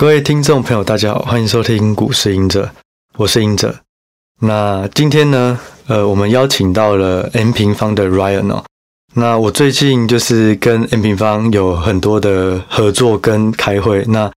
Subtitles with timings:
[0.00, 2.70] 各位听众朋友，大家好，欢迎收听股市隐者，
[3.18, 3.80] 我是隐者。
[4.40, 8.64] 那今天呢，呃，我们邀请到了 M 平方的 Ryan 哦。
[9.12, 14.32] 那我最近就是跟 M 平方有很多的合作跟开会，那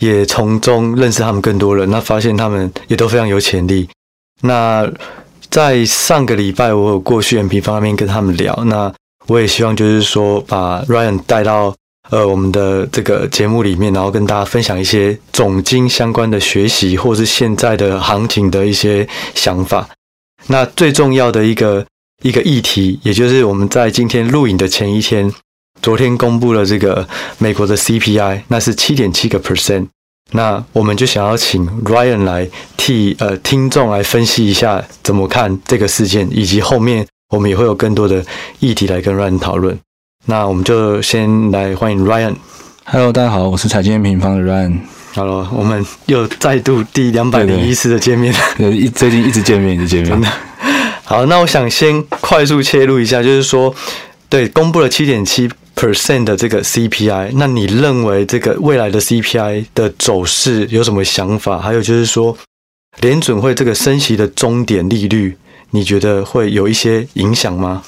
[0.00, 3.88] 也从中认识他们更多人，那发现他们也都非常有潜力。
[4.42, 4.86] 那
[5.48, 8.92] 在上个礼拜，我有过去 M 平方那边跟他们聊，那
[9.28, 11.74] 我也希望就是说把 Ryan 带到。
[12.10, 19.88] 呃，我们的这个节目里面，然后跟大家分享一些总经相关的学习，或是现在的行情的一些想法。
[20.46, 21.84] 那最重要的一个
[22.22, 25.32] 一个议题，也就是我们在今天录影的前一天，
[25.82, 27.08] 昨天公布了这个
[27.38, 29.88] 美国的 CPI，那是七点七个 percent。
[30.32, 38.24] 那我们就想要请 Ryan 来替呃听众来分析一下怎么看这个事件，以及后面我们也会有更多的
[38.60, 39.78] 议题来跟 Ryan 讨论。
[40.28, 42.34] 那我们就先来欢迎 Ryan。
[42.84, 44.76] Hello，大家好，我是财经平方的 Ryan。
[45.14, 48.34] Hello，我们又再度第两百零一次的见面。
[48.56, 50.10] 对，一最近一直见面，一直见面。
[50.10, 50.28] 真的。
[51.04, 53.72] 好，那我想先快速切入一下，就是说，
[54.28, 61.60] 对，公布了七点七 percent 的这个 CPI，那你认为这个未来的 CPI 的走势有什么想法？
[61.60, 62.36] 还有就是说，
[63.00, 65.36] 联准会这个升息的终点利率，
[65.70, 67.84] 你觉得会有一些影响吗？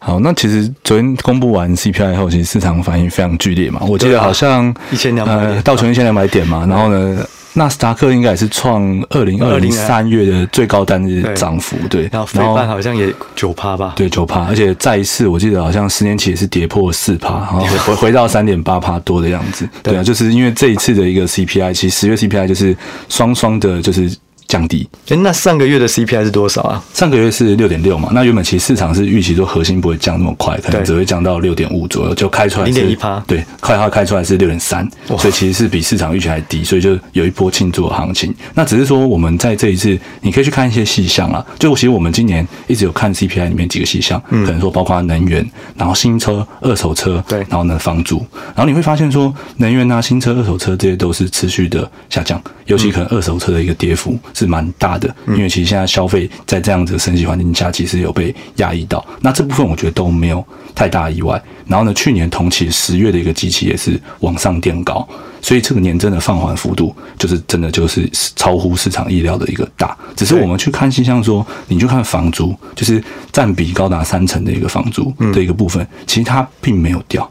[0.00, 3.82] 好，那其实昨天公布完 CPI 以后，其实市场反应非常剧烈嘛。
[3.86, 6.64] 我记得好像一千两百，道琼一千两百点嘛。
[6.68, 11.76] 然后呢，纳斯达克应该也是创二零二零三月的最高单日涨幅。
[11.90, 13.94] 对，然后费半好像也九趴吧？
[13.96, 14.44] 对，九趴。
[14.44, 19.68] 而且再一次，我记得好像十年期也是跌破四趴，然后 回回到三点八趴多的样子。
[19.82, 22.74] 对啊，就是因为这一次的一个 CPI，其实十月 CPI 就是
[23.08, 24.08] 双双的，就是。
[24.48, 26.82] 降低，哎，那上个月的 CPI 是多少啊？
[26.94, 28.08] 上个月是六点六嘛。
[28.14, 33.22] 那原本其实市场是预期说核心不会降那么快，可能只会降到六点五左右，就开出来零点一趴。
[33.26, 38.34] 对，快它开出来是六点三，所以其实是比市场预期还低，所以就有一波庆祝的行情。
[38.54, 41.44] 那只是说我们在这一次，你可以去看一些细项啊。
[41.58, 54.18] 就其实我们今年一直有看 CPI 里面几个细项，可能说包括能源，然后新车、二手车，对，然后呢房租，然后你会发现说能源啊、新车、二手车这些都是持续的下降，尤其可能二手车的一个跌幅。
[54.38, 59.04] 是蛮大的，因为其实现在消费在这样子的升息环境下，其实有被压抑到。
[59.20, 60.44] 那这部分我觉得都没有
[60.74, 61.42] 太大意外。
[61.66, 65.06] 然后呢，去年同期十月的一个机器也是往上垫高，
[65.42, 69.96] 所以这个年真的放缓幅度，就是真的就是超乎市场意料的一个大。
[70.16, 77.28] 只是我们去看，像说你去看房租，就是占比高达三成的一个房租的一个部分，其实它并没有掉。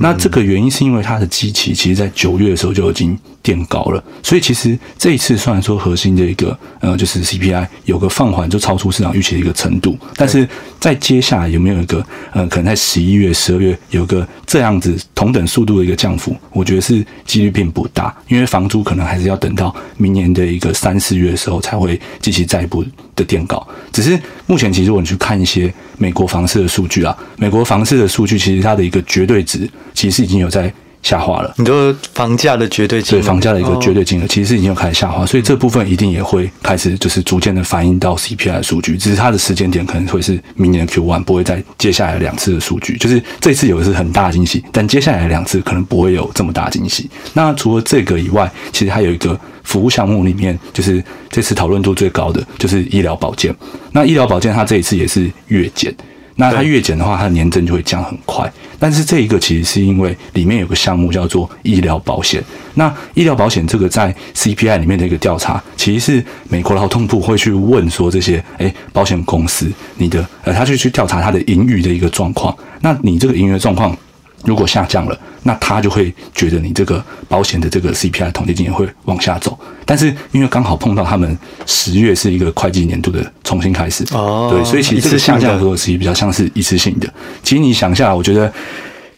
[0.00, 10.46] 那这个原因是因为它的机器其实，在九月的时候就已经垫高了，所以其实这一次虽然说核心的一个呃，就是 CPI 有个放缓，就超出市场预期的一个程度，但是
[10.78, 12.04] 在接下来有没有一个
[12.34, 22.84] 呃，可能在十一月、十二月有个这样子同等速度的一个降幅，我觉得是几率并不大，因为房租可能还是要等到明年的一个三四月的时候才会进行再一步
[23.16, 23.66] 的垫高。
[23.90, 29.66] 只是目前其实我们去看一些美国房市的数据啊，美国房市的数据其实它的一个绝对值。
[29.94, 30.70] 其实已经有在
[31.02, 31.54] 下滑了。
[31.56, 42.96] 你说房价的绝对金额，对房价的一个绝对金额，其实已经有开始下滑，所以这部分一定也会开始就是逐渐的反映到 CPI 的数据，只是它的时间点可能会是明年的 Q1，不会在接下来两次的数据。
[42.96, 47.08] 就是这次有的是很大惊喜，但接下来两次可能不会有这么大惊喜。
[47.32, 53.54] 那除了这个以外，其实还有一个服务项目里面，就是这次讨论度最高的就是医疗保健。
[53.92, 55.94] 那医疗保健它这一次也是月减。
[56.40, 58.50] 那它月减的话，它的年增就会降很快。
[58.78, 62.42] 但是这一个其实是因为里面有个项目叫做医疗保险。
[62.74, 72.56] 那医疗保险这个在 CPI 里面的一个调查，其实是美国劳动部会去问说这些诶保险公司，你的呃，他就去调查它的盈余的一个状况。
[72.80, 73.96] 那你这个盈余状况。
[74.44, 79.58] 如果下降了，那他就会觉得你这个保险的这个 CPI 统计今年会往下走。
[79.84, 87.08] 但是因为刚好碰到他们十月是一个会计年度的重新开始，哦，对，所以其实这个下降的时候其实比较像是一次性的。
[87.42, 88.52] 其实你想一下，我觉得。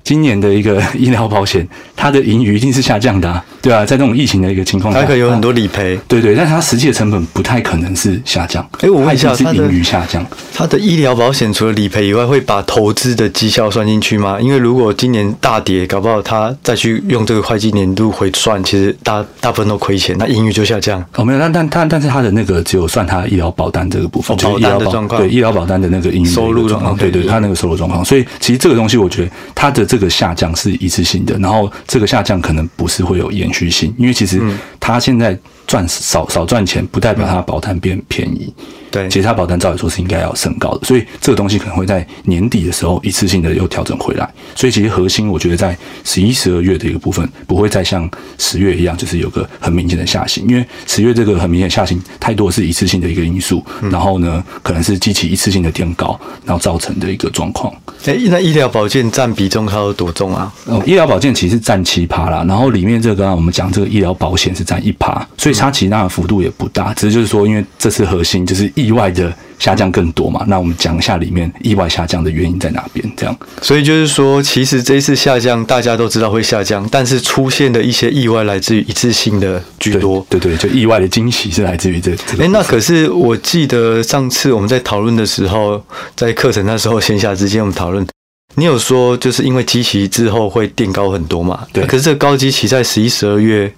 [0.02, 1.66] 今年的一个 医疗保险，
[1.96, 8.66] 它的盈余一定是下降的，啊，对啊，在这种疫情的一个情况下，它可以有很多理赔，对对，但它实际的成本不太可能是下降。
[8.80, 10.24] 哎，我问一下，是盈余下降，
[10.54, 14.38] 它的医疗保险除了理赔以外，会把投资的绩效算进去吗？
[14.40, 21.04] 因为如果今年大跌，搞不好它再去用这个会计年度回算，其实大大部分都亏钱，那盈余就下降。
[21.14, 28.04] 哦，没有，但但但但是它的那个只有算它医疗保单这个部分，哦，保单的状况，对医疗保单的那个盈余收入状况，对对，它那个收入状况。
[28.04, 30.70] 所以其实这个东西，我觉得它的这个下降是。
[30.80, 34.40] 一次性的，然后这个下降可能不是会有延续性，因为其实
[34.78, 38.54] 他现在赚少少赚钱，不代表他保单变便宜。
[38.90, 44.28] 对，其实它保单照理说是应该要升高的，所以这个东西可能会在年底的时候一次性的又调整回来。
[44.54, 48.08] 所以其实核心我觉得在十一、十二月的一个部分不会再像
[48.38, 57.72] 十月一样，就是有个很明显的下行，因为十月这个很明显下行太多是一次性的一个因素，然后呢可能是激起一次性的垫高，然后造成的一个状况。
[58.06, 60.52] 哎，那医疗保健占比重它有多重啊？
[60.64, 69.32] 哦，医疗保健其实占七趴啦，然后里面这个刚刚我们讲这个医疗保险是占一趴，所以它其他的幅度也不大，只是就是说因为这次核心就是意外的。
[69.60, 70.42] 下降更多嘛？
[70.48, 73.06] 那我们讲一下里面意外下降的原因在哪边？
[73.14, 80.26] 这样，所以就是说，其实这一次下降，大家都知道会下降，但是出现的一些意外来自于一次性的居多。
[80.30, 82.10] 对对，对，就意外的惊喜是来自于这。
[82.12, 85.84] 哎、欸，那可是我记得上次我们在讨论的时候，
[86.16, 88.06] 在课程那时候闲暇之间我们讨论，
[88.54, 91.66] 你有说就是因为基期之后会垫高很多嘛？
[91.70, 91.84] 对。
[91.84, 93.70] 可是这个高基期在十一、十二月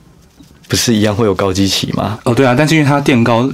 [0.68, 2.20] 不是一样会有高基期吗？
[2.22, 3.50] 哦，对啊，但是因为它垫高。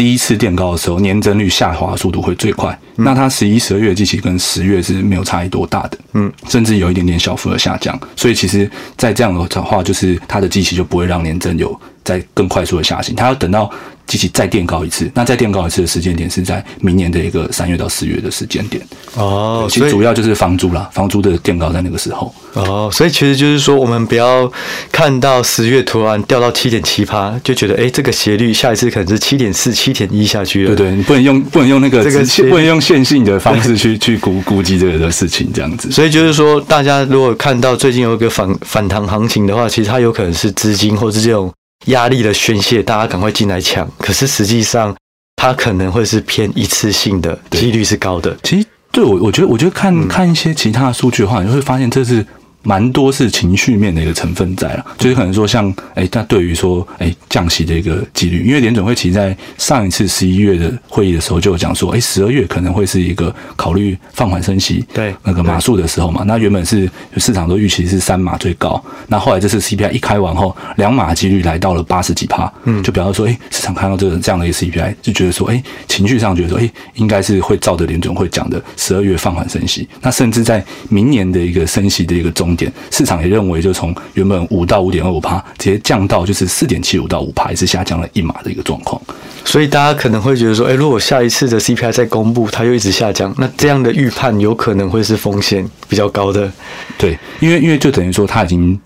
[0.00, 2.72] 第一次垫高的时候，年增率下滑速度会最快。
[2.96, 8.00] 嗯、那它十一、十二月季期跟十月是没有差异多大的，嗯，甚至有一点点小幅的下降。
[8.16, 13.14] 所以其实，在这样的话，就是它的季期就不会让年增有再更快速的下行。
[13.14, 13.70] 它要等到。
[14.10, 18.84] 机器再垫高一次，那再垫高一次的时间点是在明年的一个三月到四月的时间点。
[19.14, 22.34] 哦，其实主要就是房租啦，房租的垫高在那个时候。
[22.54, 24.50] 哦，所以其实就是说，我们不要
[24.90, 30.74] 看到十月突然掉到七点七趴，就觉得哎、欸，这个斜率下一次可能是七点四、七点一下去了。
[30.74, 35.88] 对对，你不能用不能用那个这个不能用线性的方式去去估估计这个的事情，这样子。
[35.94, 41.48] 所以就是说，大家如果看到最近有一个反反弹行情的话，其实它有可能是资金或是这种。
[41.86, 43.90] 压力的宣泄，大家赶快进来抢。
[43.98, 44.94] 可是实际上，
[45.36, 48.36] 它可能会是偏一次性的，几率是高的。
[48.42, 52.26] 其实，对我，我觉得，我觉得看看一些其他的数据的话，你会发现这是。
[52.62, 66.22] 蛮多是情绪面的一个成分在了，就是可能说像哎，他对于说哎降息的一个几率，因为联准会其实在上一次十一月的会议的时候就有讲说，哎，十二月可能会是一个考虑放缓升息对那个码数的时候嘛。
[66.26, 82.49] 那原本是市场都预期是三码最高，那后来这次 CPI 一开完后，两码几率来到了八十几趴，嗯，就表示说，哎，市场看到这个这样的一个 CPI，就觉得说，哎，情绪上觉得说，哎，应该是会照着联准会讲的十二月放缓升息，那甚至在明年的一个升息的一个中。
[82.56, 89.00] 点市场也认为，就从原本五到五点二五趴，直接降到就是四点七五到五趴，也是下降了一码的一个状况。
[89.44, 96.50] 所以大家可能会觉得说，哎，如果下一次的 CPI 再公布，它又一直下降，那这样的预判有可能会是风险比较高的。
[96.98, 98.78] 对，因为因为就等于说，它已经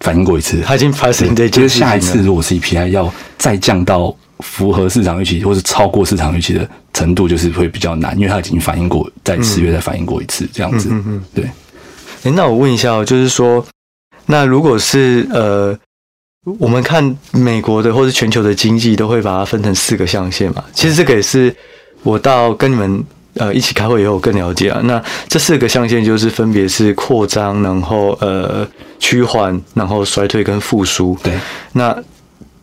[0.00, 1.90] 反映过一次，它已经发生这件事情了。
[1.90, 10.88] 下一次如果 CPI 要再降到符合市场预期，或是超过市场预期的程度，就是会比较难，因为它已经反映过，在十月再反映过一次，这样子。
[10.90, 11.44] 嗯嗯，对。
[12.22, 13.64] 哎，那我问一下哦，就是说，
[14.26, 15.78] 那如果是呃，
[16.58, 20.62] 我们看美国的或是全球的经济，都会把它分成四个象限嘛？
[20.74, 21.54] 其实这个也是
[22.02, 23.02] 我到跟你们
[23.34, 24.80] 呃一起开会以后更了解啊。
[24.84, 28.68] 那这四个象限就是分别是扩张，然后呃
[28.98, 31.16] 趋缓，然后衰退跟复苏。
[31.22, 31.32] 对，
[31.72, 31.96] 那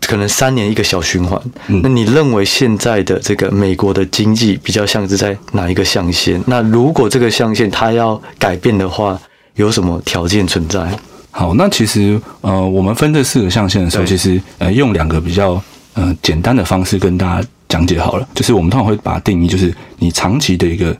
[0.01, 1.41] 可能三年一个小循环。
[1.65, 1.81] 嗯。
[1.81, 6.39] 那你认为现在的这个美国的经济比较像是在哪一个象限？
[6.45, 9.19] 那如果这个象限它要改变的话，
[9.57, 10.89] 有什么条件存在？
[11.29, 15.61] 好，那其实呃，我们分这四个象限的时候，其实呃，用两个比较
[15.93, 18.27] 呃简单的方式跟大家讲解好了。
[18.33, 20.95] 就是我们通常会把定义，就是你长期的一个。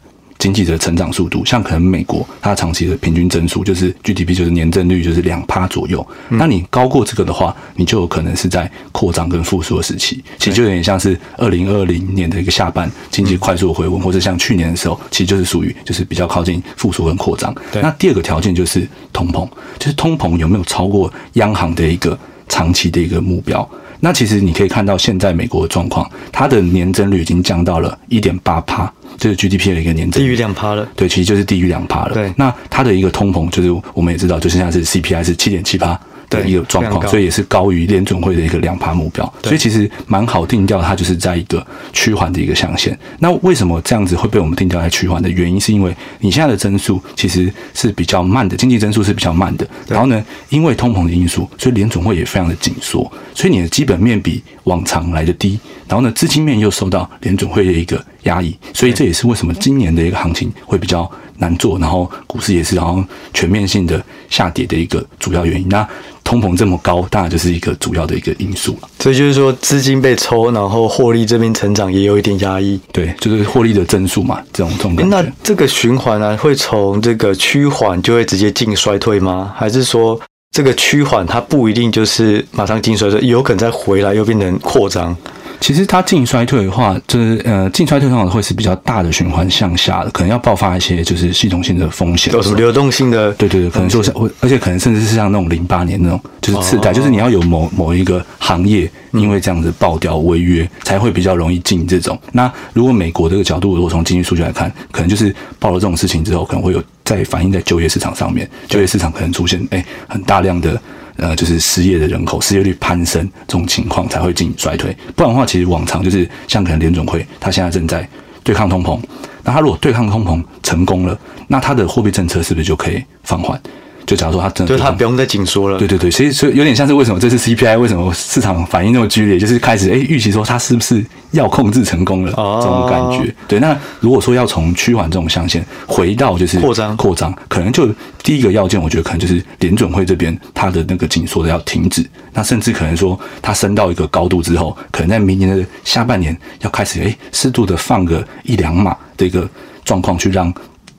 [0.48, 6.08] 经济的成长速度，像可能美国它长期的平均增速就是 GDP 就是年增率就是两趴左右。
[6.30, 10.24] 那你高过这个的话，你就有可能是在扩张跟复苏的时期。
[10.40, 17.54] 其实就有点像是二零二零年的一个下半经济快速回温，或者像去年的时候，其实就是属于就是比较靠近复苏跟扩张。
[17.74, 19.46] 那第二个条件就是通膨，
[19.78, 23.70] 就是通膨有没有超过央行的一个长期的一个目标？
[24.00, 28.92] 那其实你可以看到现在美国的状况，它的年增率已经降到了一点八帕。
[29.18, 30.88] 这是 GDP 的一个年增，低于两趴了。
[30.96, 32.14] 对，其实就是低于两趴了。
[32.14, 39.34] 对，那它的一个通膨，就是我们也知道，就现在是 CPI 是七点七趴的一个状况，所以也是高于联准会的一个两趴目标。
[39.44, 42.98] 所以其实蛮好定调，它就是在一个趋缓的一个象限。
[43.20, 49.68] 那为什么这样子会被我们定调在趋缓的原因，是因为你现在的增速其实是比较慢的，经济增速是比较慢的。
[49.88, 55.60] 然后呢，因为通膨的因素，所以联准会也非常的紧缩，所以你的基本面比往常来的低。
[55.88, 63.04] 然后呢，资金面又受到联准会的一个压抑，所以这也是为什么今年的一个行情会比较难做，然后股市也是然后
[63.34, 65.68] 全面性的下跌的一个主要原因。
[65.70, 65.88] 那
[66.24, 68.90] 通膨这么高，当然就是一个主要的一个因素了。
[69.00, 72.78] 所以就是说，资金被抽，然后获利这边成长也有一点压抑。
[72.92, 75.18] 对，就是获利的增速嘛，这种这种感觉。
[75.18, 79.54] 那这个循环呢，会从这个趋缓就会直接进衰退吗？
[79.56, 80.20] 还是说
[80.52, 85.16] 这个趋缓它不一定就是马上进衰退，有可能再回来又变成扩张？
[85.60, 93.34] 其实它进衰退的话，就是呃，进衰退通常会是比较大的循环向下的，可能要爆发一些就是系统性的风险，有什么流动性的？
[93.34, 102.18] 对对对，可能说像，而且可能甚至是像那种零八年那种，就是次贷，就是你要有某某一个行业因为这样子爆掉违约，才会比较容易进这种。
[102.32, 110.80] 那如果美国这个角度，如果从经济数据来看，可能就是爆了这种事情之后，可能会有再反映在就业市场上面，就业市场可能出现哎很大量的。
[111.18, 114.96] 呃，就是失业的人口，失业率攀升这种情况才会进行衰退。
[115.16, 118.08] 不然的话，其实往常就是像可能联总会，他现在正在
[118.44, 119.00] 对抗通膨。
[119.44, 123.60] 那他如果对抗通膨成功了，那他的货币政策是不是就可以放缓？
[124.08, 125.78] 就假如说它真的，就它不用再紧缩了。
[125.78, 133.36] 对对对，所以所以有点像是为什么这次 CPI 为什么市场反应那么剧烈，就是开始哎预期说它是不是要控制成功了这种感觉。
[133.50, 137.86] 对，那如果说要从趋缓这种象限回到就是扩张扩张，可能就
[138.24, 142.10] 第一个要件，我觉得可能就是联准会这边它的那个紧缩的要停止。
[142.32, 149.50] 那甚至可能说它升到一个高度之后，可能在明年的下半年要开始哎适度的放个一两码的一个
[149.84, 150.54] 状况，去让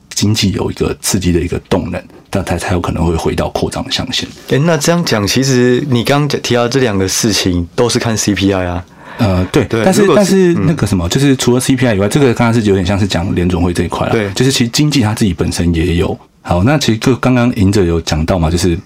[0.09, 1.99] 经济有一个刺激的一个动能。
[2.29, 4.27] 但它才有可能会回到扩张的象限。
[4.49, 8.85] 哎，那这样讲，其实你刚刚提到这两个事情都是看 CPI 啊。
[9.17, 9.83] 呃，对，对。
[9.83, 14.13] 但是但是那个什么，就是除了 CPI 以外，这个刚刚是有点像是讲联总会这一块了。
[14.13, 16.17] 对，就是其实经济它自己本身也有。
[16.41, 18.79] 好，那其实就刚刚赢者有讲到嘛，就是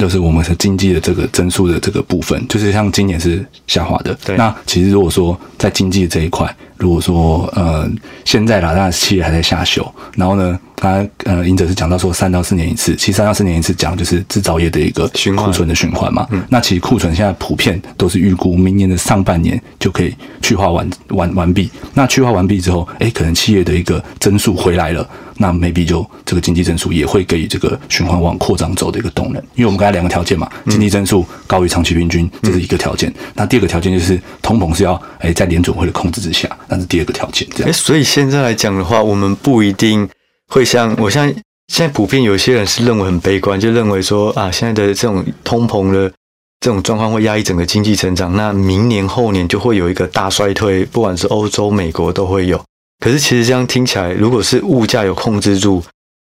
[0.00, 4.12] 就是我们的经济的这个增速的这个部分，就是像今年是下滑的。
[4.24, 4.36] 对。
[4.36, 7.88] 那其实如果说在经济这一块，如果说呃
[8.24, 10.58] 现在啦，当然企业还在下修，然后呢？
[10.82, 16.26] 他呃，隐者是讲到说三到四年一次，其实三到四年一次讲就是制造业的一个库存的循环嘛。
[16.32, 21.70] 嗯、那其实库存现在普遍都是预估明年的上半年就可以去化完完完毕。
[21.94, 29.40] 那去化完毕之后，哎，可能企业的一个增速回来了，那 maybe 就这个经济增速也会给予这个循环往扩张走的一个动能。
[29.54, 33.08] 因为我们刚才两个条件嘛，经济增速高于长期平均，这是一个条件。
[33.10, 37.46] 嗯、那第二个条件就是通膨是要哎在联准会的控制之下，那是第二个条件。
[37.54, 37.72] 这样。
[37.72, 40.08] 所以现在来讲的话，我们不一定。
[40.52, 41.26] 会像我像
[41.68, 46.12] 现在普遍有些人是认为很悲观，就认为说啊，现在的这种通膨的
[46.60, 52.62] 这种状况会压抑整个经济成长，那明年后年就会有一个大衰退，不管是欧洲、美国都会有。
[53.02, 55.82] 可是其实这样听起来，如果是物价有控制住，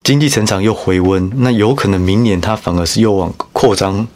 [0.05, 4.07] 经济成长又回温，那有可能明年它反而是又往扩张。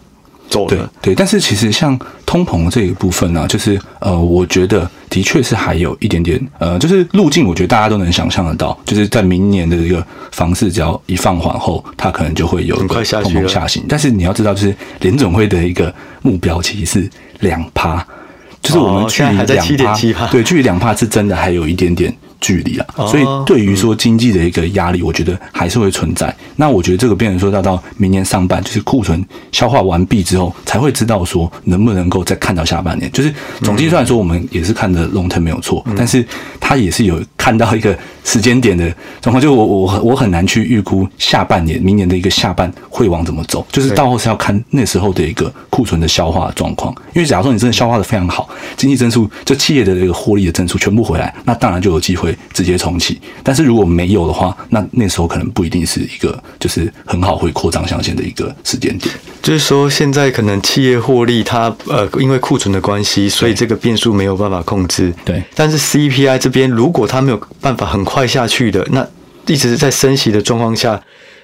[0.49, 13.83] 走对对，但是其实像通膨这一部分呢、啊，就是呃，我觉得的确是还有一点点呃，就是路径，我觉得大家都能想象得到，就是在明年的一个房市只要一放缓后，它可能就会有一个通膨下行。
[13.89, 18.05] 但是你要知道，就是联总会的一个目标其实是两趴，
[18.61, 19.67] 就是我们距离两
[20.13, 22.15] 趴，对，距离两趴是真的还有一点点。
[22.39, 26.33] 距离啊，所以对于说经济的一个压力，我觉得还是会存在。
[26.55, 33.11] 那我觉得这个变成说要到明年上半，就是库存消化完毕之后，才会知道说能不能够再看到下半年。
[33.11, 36.25] 就是总计算说，我们也是看的 long term 没有错，但是
[36.59, 38.87] 它也是有看到一个时间点的
[39.21, 39.41] 状况。
[39.41, 46.93] 就我我我很难去预估下半年明年的一个下半会往怎么走，就是到后是要看那时候的一个库存的消化状况。
[47.15, 52.27] 因为假如说你真的消化的非常好，经济增速就企业的这个获利的增速全部回来，那当然就有机会。
[52.53, 59.13] 直接重启，但是如果没有的话，那那时候可能不一定是一个就是很好会扩张象限的一个时间点。
[59.43, 65.13] 就是说，现在可能企业获利它呃，因为库存的关系，所以这个变数没有办法控制。
[65.23, 69.07] 对，但是 CPI 这边如果它没有办法很快坏下去的，那
[69.45, 70.99] 一直在升息的状况下。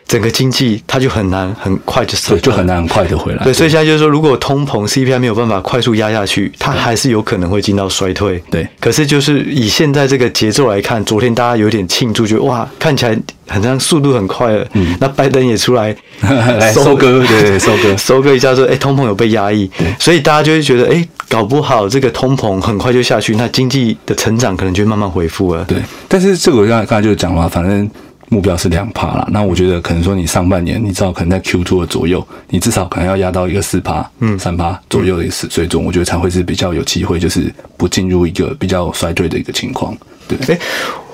[0.07, 3.43] 整个经济它就很难很快就收，就很难很快的回来。
[3.43, 8.41] 对，所以现在就是说，如果通膨 CPI 没有办法快速压下去，它还是有可能会进到衰退。
[8.51, 13.17] 对，可是就是以现在这个节奏来看，昨天大家有点庆祝，觉得哇，看起来
[13.47, 14.67] 好像速度很快了。
[14.73, 15.95] 嗯，那拜登也出来
[16.73, 19.69] 收割，对对，收割， 收割一下说，哎，通膨有被压抑。
[19.99, 25.63] 所以大家就会觉得，哎，搞不好这个通膨很快就下去，那经济的成长可能就会慢慢恢复了。
[25.65, 27.89] 对，但是这个我刚才刚才就讲了，反正。
[28.33, 39.95] 目标是两趴啦，那我觉得可能说你上半年，你知道可能在 Q two 的左右，你至少可能要压到一个四趴，嗯，三趴左右的一个水准，我觉得才会是比较有机会，就是不进入一个比较衰退的一个情况。
[40.27, 40.59] 对，哎、欸，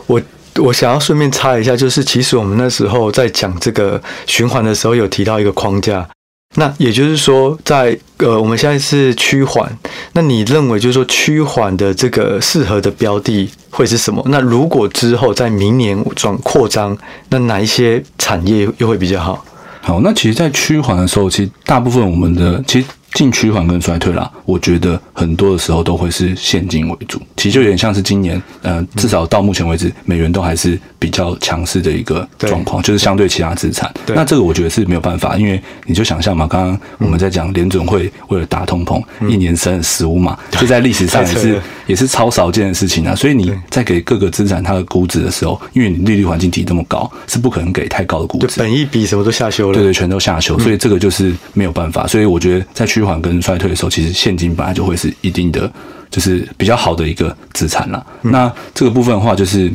[0.08, 0.22] 我
[0.60, 6.08] 我想要顺便插一下，就是其实我们那时候在讲这个循环的时候，有提到一个框架。
[6.56, 9.72] 那也就是说，在呃，我们现在是趋缓。
[10.14, 14.24] 那你认为，就是说趋缓的这个适合的标的会是什么？
[14.30, 16.98] 那如果之后在明年转扩张，
[17.30, 19.46] 那哪一些产业又会比较好？
[19.82, 22.88] 好，那其实，在趋缓的时候，其实大部分我们的其实。
[23.14, 27.22] 进趋缓跟衰退啦，我觉得很多的时候都会是现金为主。
[27.36, 33.92] 其实就有点像是今年，呃，至少到目前为止，美元都还是比较强势的一个状况，就是相对其他资产。
[34.08, 43.16] 那这个我觉得是没有办法，因为你就想象嘛，刚刚我们在讲联准会为了打通膨，一年升十五码，这在历史上也是也是超少见的事情啊。
[43.16, 48.60] 所以你在给各个资产它的估值的时候，因为你利率环境提这么高，是不可能给太高的估值。
[48.60, 52.06] 本一比什么都下修了，对对，全都下修，所以这个就是没有办法。
[52.06, 55.72] 所以我觉得在趋缓跟衰退的时候，其实现金本来就会是一定的，
[56.10, 58.06] 就是比较好的一个资产了。
[58.22, 59.72] 那这个部分的话，就是。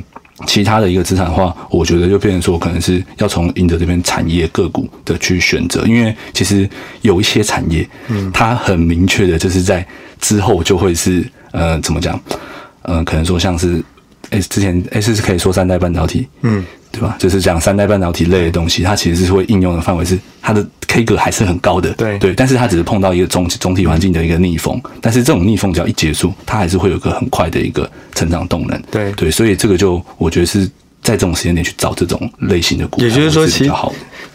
[0.49, 6.69] 其他的一个资产的话，我觉得就变成说，可能是要从赢者这边产业个股的去选择，因为其实
[7.03, 9.87] 有一些产业，嗯，它很明确的就是在
[10.21, 12.21] 之后就会是，呃，怎么讲，
[12.83, 13.81] 呃，可能说像是，
[14.35, 16.65] 哎，之前哎是可以说三代半导体，嗯。
[16.95, 17.17] 对吧？
[17.19, 21.93] 就是讲三代半导体类的东西，它其实是会应用的范围是它的 K 格还是很高的。
[21.95, 28.81] 对对，但是它只是碰到一个总总体环境的一个逆风，但是这种逆风只要一结束，它还是会有一个很快的一个成长动能。
[28.93, 30.65] 对对，所以这个就我觉得是
[31.03, 33.73] 在这种时间点去找这种类型的股票，也就是说，其实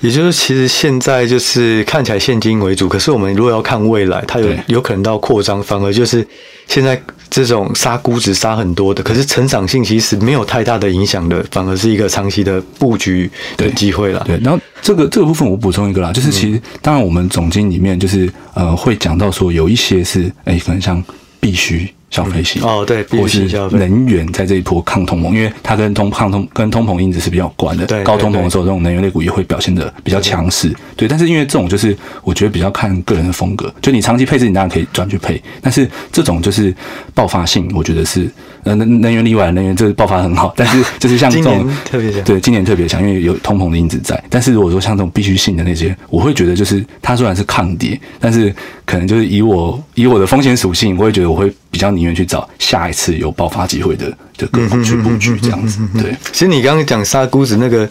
[0.02, 6.28] 也就是其实现在就是看起来现金为主，可是我们如果要看未来，它有有可能到扩张，反而就是
[6.68, 7.02] 现在。
[7.30, 14.24] 这种杀估值杀很多的，可是成长性其实没有太大的影响的，反而是一个长期的布局的机会了。
[14.26, 21.04] 对，然后这个这个部分我补充一个啦，就是其实当然我们总经里面就是呃会讲到说有一些是哎可能像
[21.40, 21.88] 必须。
[22.10, 27.86] 消费型哦，对，或是能源在这一波抗通膨，因为它跟通抗通跟通膨因子是比较有关的。
[27.86, 30.74] 对，高通膨的时候，这种能源类股也会表现的比较强势。
[30.96, 36.74] 对，但是因为这种就是我觉得比较看个人的风格，就你长期配置，你当然可以转去配，但是这种就是
[37.14, 38.28] 爆发性，我觉得是
[38.64, 44.22] 呃能能源例外，能源这个爆发很好，但是 就是像这种特别强，对，今年特别强，因为有通膨的因子在。
[44.30, 51.54] 但是如果说像这种必须性的那些，我会觉得就是它虽然是抗跌，但是可能就是以我以我的风险属性，我会觉得我会。
[51.72, 55.80] 比较宁愿去找下一次有爆发机会的的个股去布局这样子。
[56.02, 57.88] 对，其实你刚刚讲杀估值那个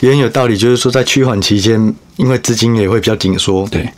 [0.00, 3.66] 也很有道理，就是说在趋缓期间，因为资金也会比较紧缩。
[3.68, 3.88] 对，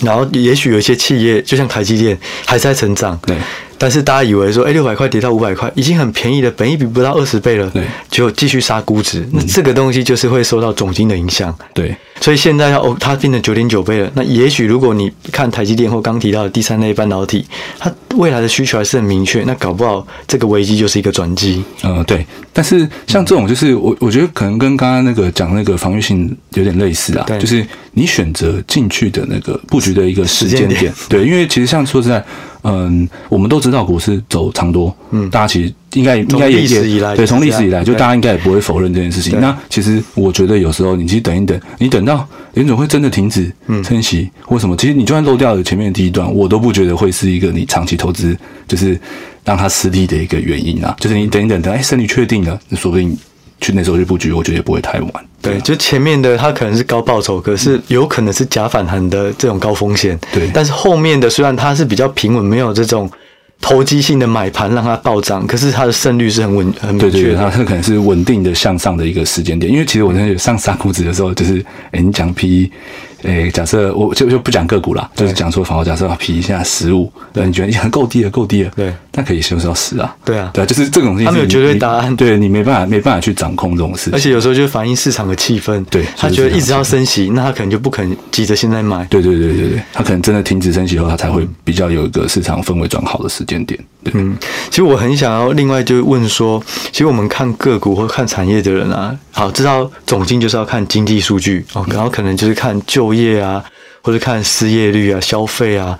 [0.00, 3.18] 然后也许有一些企业，就像台积电还在成长。
[3.26, 3.36] 对。
[3.78, 11.96] 但是大家以为说，哎，六百块跌到五百块，已经很便宜了，本益比不到二十倍了，对，就继续杀估值，那这个东西就是会受到总经的影响，对。
[12.22, 14.10] 所以现在要哦，它变成九点九倍了。
[14.14, 17.44] 那也许如果你看台积电或刚提到的第三类半导体，
[17.78, 21.62] 它未来的需求还是很明确，那搞不好这个危机就是一个转机。
[21.82, 22.24] 嗯，对。
[22.52, 32.24] 但是像这种，就是我我觉得可能跟刚刚那个讲那个防御性有点类似啊，对，就是你选择进去的那个布局的一个时间点，对，因为其实像说实在。
[32.64, 39.40] 嗯，我们都知道股市走长多，嗯，大家其实应该应该也也对，从历史以来，就大家应该也不会否认这件事情。
[39.40, 43.52] 那其实我觉得有时候你其实等一等，你等到联总会真的停止
[43.84, 48.98] 升息或什么，其实你就算漏掉了前面的第一段，我都不觉得会是一个你长期投资就是
[49.44, 50.96] 让它失利的一个原因啊。
[50.98, 53.16] 就是你等一等，等哎胜率确定了，那说不定。
[53.60, 55.24] 去那时候去布局，我觉得也不会太晚。
[55.40, 60.18] 对，就前面的它可能是高报酬，可是有可能是假反弹的这种高风险。
[60.32, 63.08] 对，但是后面的虽然它是比较平稳，没有这种
[63.62, 67.12] 投机性的买盘让它暴涨，可是它的胜率是很稳很明确的。
[67.12, 69.72] 对对，它它可能是稳定的向上的一个时间点。
[69.72, 72.70] 因为其实我那有上杀估值的时候，就是哎，你讲 PE。
[73.22, 93.78] 诶、欸，假设我就就不讲个股啦，就是讲说，反而假设要批一下十五，对，你觉得已经够低了，够低了，对，那可以修饰到十啊，对啊，对啊，就是这种东西，他没有绝对答案，对你没办法，没办法去掌控这种事情，而且有时候就反映市场的气氛，对，他觉得一直要升息，那他可能就不肯急着现在买，对对对对对，他可能真的停止升息后，他才会比较有一个市场氛围转好的时间点。
[94.04, 94.36] 对，嗯，
[94.68, 103.64] 其实我很想要另外就问说，其实我们看个股或看产业的人啊，好，知道总经就是要看经济数据哦，然后可能就是看就业啊，
[104.02, 105.98] 或者看失业率啊、消费啊。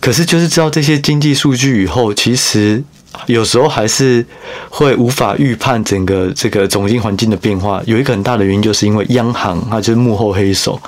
[0.00, 2.82] 可是就是知道这些经济数据以后，其实
[3.26, 4.24] 有时候还是
[4.68, 7.82] 会无法预判整个这个总经环境的变化。
[7.86, 10.78] 有一个很大的原因，就是因为央行它就是幕后黑手。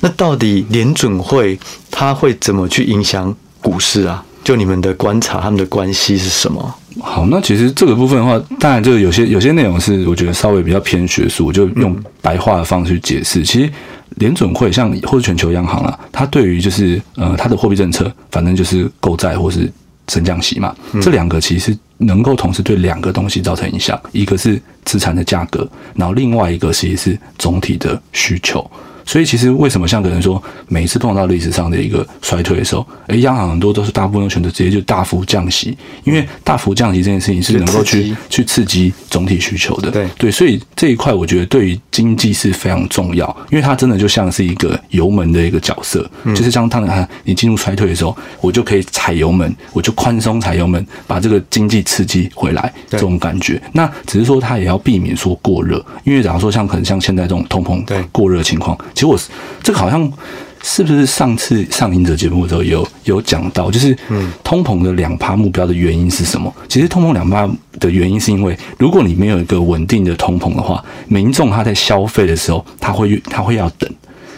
[0.00, 1.58] 那到底联准会
[1.90, 4.24] 它会怎么去影响股市啊？
[4.44, 6.74] 就你们的观察，他们的关系是什么？
[7.02, 13.42] 好，那其实这个部分的话，当然这个有些有些内容是我觉得稍微比较偏学术，我就用白话的方式去解释。
[13.42, 13.70] 其实
[14.18, 19.70] 联准会像或者全球央行啦，它对于就是呃它的货币政策，反正就是购债或是
[20.08, 28.68] 升降息嘛，这两个其实能够同时对两个东西造成影响，一个是资产的价格，然后另外一个其实是总体的需求。
[29.08, 39.90] 所以其实为什么像可能说每一次碰到历史上的一个衰退的时候，诶，央行很多都是大部分都选择直接就大幅降息，因为大幅降息这件事情是能够去去刺激总体需求的。
[39.90, 53.58] 对对，所以这一块我觉得对于经济是非常重要，因为它真的就像是一个油门的一个角色，就是像当然你进入衰退的时候，我就可以踩油门，我就宽松踩油门，把这个经济刺激回来这种感觉。
[53.72, 58.76] 那只是说它也要避免说过热，因为假如说像可能像现在这种通膨过热情况。
[58.98, 59.16] 其实我
[59.62, 60.12] 这个好像
[60.60, 66.52] 是不是上次上赢者节目的时候有有讲到，就是嗯，通膨的两趴目标的原因是什么？
[66.68, 73.88] 其实通膨两趴的原因是因为，如果你没有一个稳定的通膨的话，民众他在消费的时候，他会他会要等。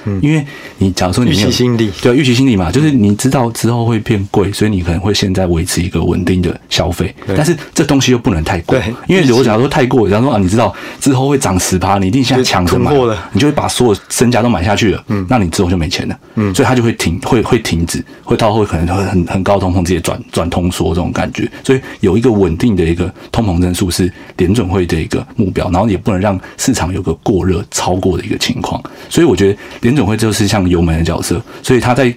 [0.04, 0.44] 嗯，因为
[0.78, 7.14] 你假如说你预期心理，对预期心理嘛，就是你知道之后会变贵，所以你可能会现在维持一个稳定的消费。
[7.36, 12.90] 但是这东西又不能太贵，因为如果假如说太过，假如说啊，你知道之后会涨十趴，你一定现在抢着买，
[13.32, 15.04] 你就会把所有身家都买下去了。
[15.08, 16.18] 嗯，那你之后就没钱了。
[16.36, 21.50] 嗯，所以它就会停，会会停止，会到会可能会很很高通膨直接转转通缩这种感觉。
[21.62, 28.82] 所以有一个稳定的一个通膨增速是联准会的一个目标，然后也不能让市场有个过热超过的一个情况。
[29.10, 29.58] 所以我觉得。
[29.90, 32.14] 联准会就是像油门的角色，所以它在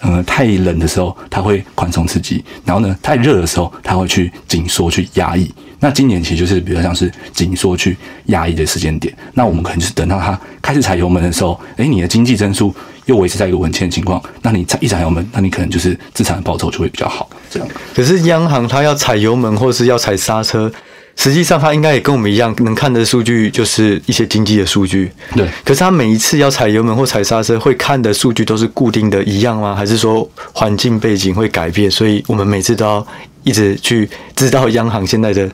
[0.00, 5.52] 呃太冷的时候，它会宽松刺激；然后呢，太热的时候，它会去紧缩去压抑。
[5.82, 9.14] 那今年其实就是比较像是紧缩去压抑的时间点。
[9.32, 12.74] 那我们可能就是等到它开始踩油门的时候，诶，你的经济增速
[13.06, 17.30] 又维持在一个稳健的情况，那你踩一踩油门，那你可能就是资产的报酬就会比较好。
[17.48, 17.68] 这样。
[17.94, 20.70] 可是央行它要踩油门，或是要踩刹车？
[21.16, 25.10] 实际上，他应该也跟我们一样，能看的数据就是一些经济的数据。
[25.34, 25.46] 对。
[25.64, 29.74] 可是他每一次要踩油门或踩刹车，会看的数据都是固定的一样吗？
[29.74, 31.90] 还是说环境背景会改变？
[31.90, 33.06] 所以我们每次都要
[33.42, 35.50] 一直去知道央行现在的。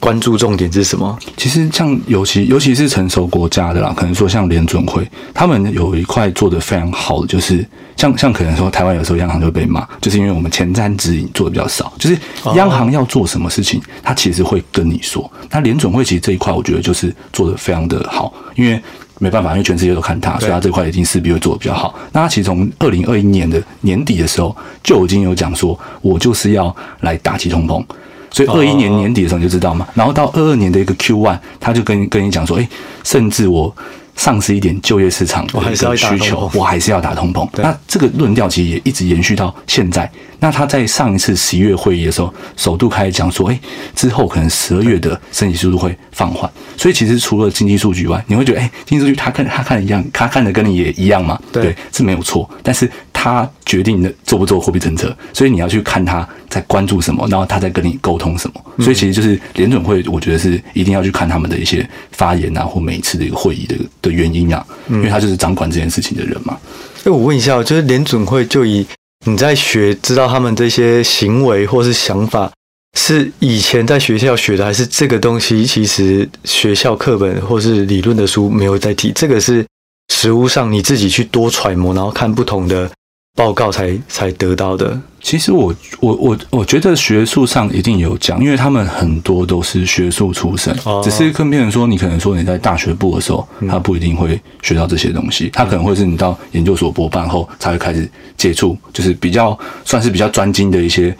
[0.00, 1.18] 关注重点是什么？
[1.36, 12.16] 其实像尤其尤其是成熟国家的啦，可能说像联准会，他们有一块做得非常好的，就是像像可能说台湾有时候央行就会被骂，就是因为我们前瞻指引做的比较少，就是
[12.54, 15.30] 央行要做什么事情，他其实会跟你说。
[15.50, 18.80] 那联准会其实这一块，我觉得就是做的非常的好，因为
[19.18, 21.92] 没办法，因为全世界都看他，所以他这块已经势必会做的比较好。
[22.12, 27.84] 那他其实从二零二一年的年底的时候就已经有讲说，我就是要来打击通膨。
[28.30, 32.68] 所以二一年年底的时候你就知道嘛，然后到二二年的一个 Q one，他就跟跟你讲说，哎，
[33.04, 33.74] 甚至我
[34.16, 37.48] 丧失一点就业市场的一个需求，我还是要打通膨。
[37.54, 40.10] 那这个论调其实也一直延续到现在。
[40.40, 43.58] 那他在上一次十一月会议的时候，首度开始讲说，哎，
[43.94, 46.48] 之后可能十二月的升息速度会放缓。
[46.76, 51.40] 所以其实除了经济数据外，你会觉得，哎，经济数据他看他看的一样，他看的跟你也一样嘛？
[51.52, 52.48] 对，是没有错。
[52.62, 58.64] 但是他决定的做不做货币政策，所以你要去看他在关注什么，然后他在跟你沟通什么。
[58.80, 66.58] 所以其实就是联准会，我觉得是一定要去看他们的一些发言啊，或每一次的一个会议的的原因啊，因为他就是掌管这件事情的人嘛。
[67.04, 68.84] 哎，我问一下，就是联准会就以。
[69.26, 72.48] 你在学，知道他们这些行为或是想法，
[72.96, 79.10] 是以前在学校学的，还是这个东西其实学校课本或是理论的书没有在提？
[79.16, 79.66] 这个是
[80.14, 82.88] 实物上你自己去多揣摩，然后看不同的。
[83.34, 85.00] 报告才才得到的。
[85.20, 101.14] 其实我我我我觉得学术上一定有讲，因为他们很多都是学术出身，只是跟别人说，你可能说你在大学部的时候，他不一定会学到这些东西，他可能会是你到研究所博班后才会开始接触，就是比较算是比较专精的一些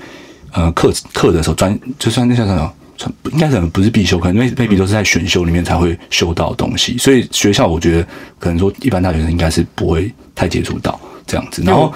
[0.53, 2.73] 呃课课的时候专，就算那叫什么，
[3.33, 8.07] 应该可能不是必修，可能 maybe 都是在选修里面才会修到的东西，所以学校我觉得
[8.39, 10.99] 可能说一般大学生应该是不会太接触到。
[11.29, 11.95] 这样子，然后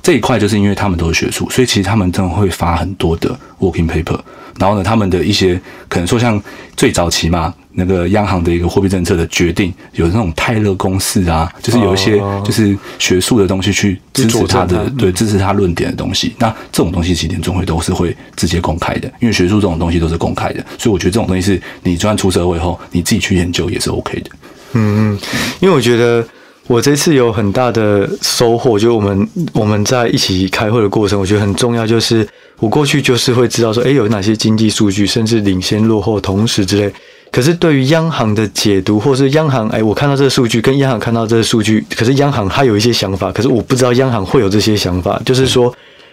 [0.00, 4.20] 这一块就是因为他们都是学术，所以其实他们真的会发很多的 working paper。
[4.56, 6.40] 然后呢，他们的一些可能说像
[6.76, 16.36] 最早期嘛，那个央行的一个货币政策的决定，有那种泰勒公式啊，就是有一些就是学术的东西去支持他的，对，支持他论点的东西。
[16.38, 24.30] 那这种东西其实联准会都是会直接公开的，因为学术这种东西都是公开的，所以我觉得这种东西是你就算出社会后，你自己去研究也是 OK 的。
[24.74, 25.18] 嗯嗯，
[25.58, 26.24] 因为我觉得。
[26.66, 31.86] 我这次有很大的收获，就我们我们在一起开会的过程，我觉得很重要。
[31.86, 32.26] 就是
[32.58, 36.90] 我过去就是会知道说，诶，有哪些经济数据，甚至领先、落后、同时之类。
[37.30, 45.20] 可是对于央行的解读，或是央行，诶，我看到这个数据，跟央行看到这个数据，可是央行它有一些想法，可是我不知道央行会有这些想法。
[45.26, 45.70] 就是说，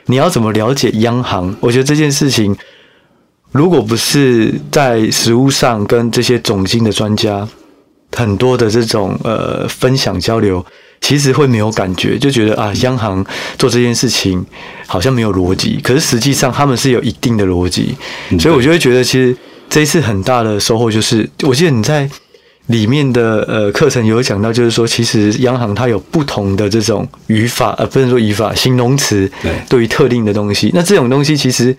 [0.08, 1.56] 你要怎么了解央行？
[1.62, 2.54] 我觉得这件事情，
[3.54, 7.48] 如果不是在实务上跟这些总经的专家。
[8.16, 10.66] 很多的这种呃分享交流，
[11.00, 13.26] 其实会没有感觉，就觉得啊，央行
[13.58, 14.46] 做这件事情
[14.86, 15.80] 好像没有逻辑。
[15.82, 17.96] 可是实际上他们是有一定的逻辑，
[18.40, 19.36] 所以我就会觉得，其实
[19.70, 22.10] 这一次很大的收获就是，我记得你在
[22.68, 31.76] 里面的呃课程有讲到，就是说，其实央行它有不同的这种语法，呃，不能说语法，形容词，对，对于特定的东西，那这种东西其实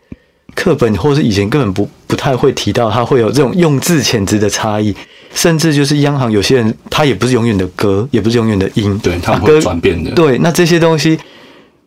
[0.55, 4.95] 课本或是以前根本不不太会提到，它会有这种用字遣词的差异。
[5.35, 10.11] 甚至就是央行有些人，他也不是永远的歌，也不是永远的音，对，他会转变的。
[10.11, 11.19] 对，那这些东西，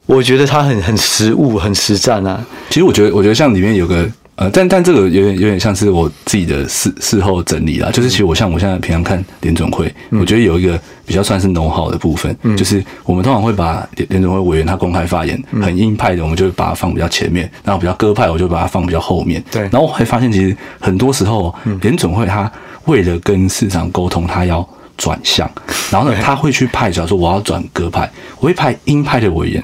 [0.07, 2.43] 我觉得他很很实务，很实战啊。
[2.71, 19.41] 其实我觉得，我觉得像里面有个呃，但但这个有点有点像是我自己的事事后整理啦，就是其实我像我现在平常看联准会，嗯、我觉得有一个比较算是 know how 的部分，嗯、就是我们通常会把联联准会委员他公开发言很鹰派的，我们就会把它放比较前面，然后比较鸽派，我就把它放比较后面。
[19.49, 22.51] 对，然后我会发现其实很多时候联准会他
[22.87, 24.67] 为了跟市场沟通，他要
[24.97, 25.49] 转向，
[25.89, 29.63] 然后呢，他会去派，假如说我要转鸽派，我会派鹰派的委员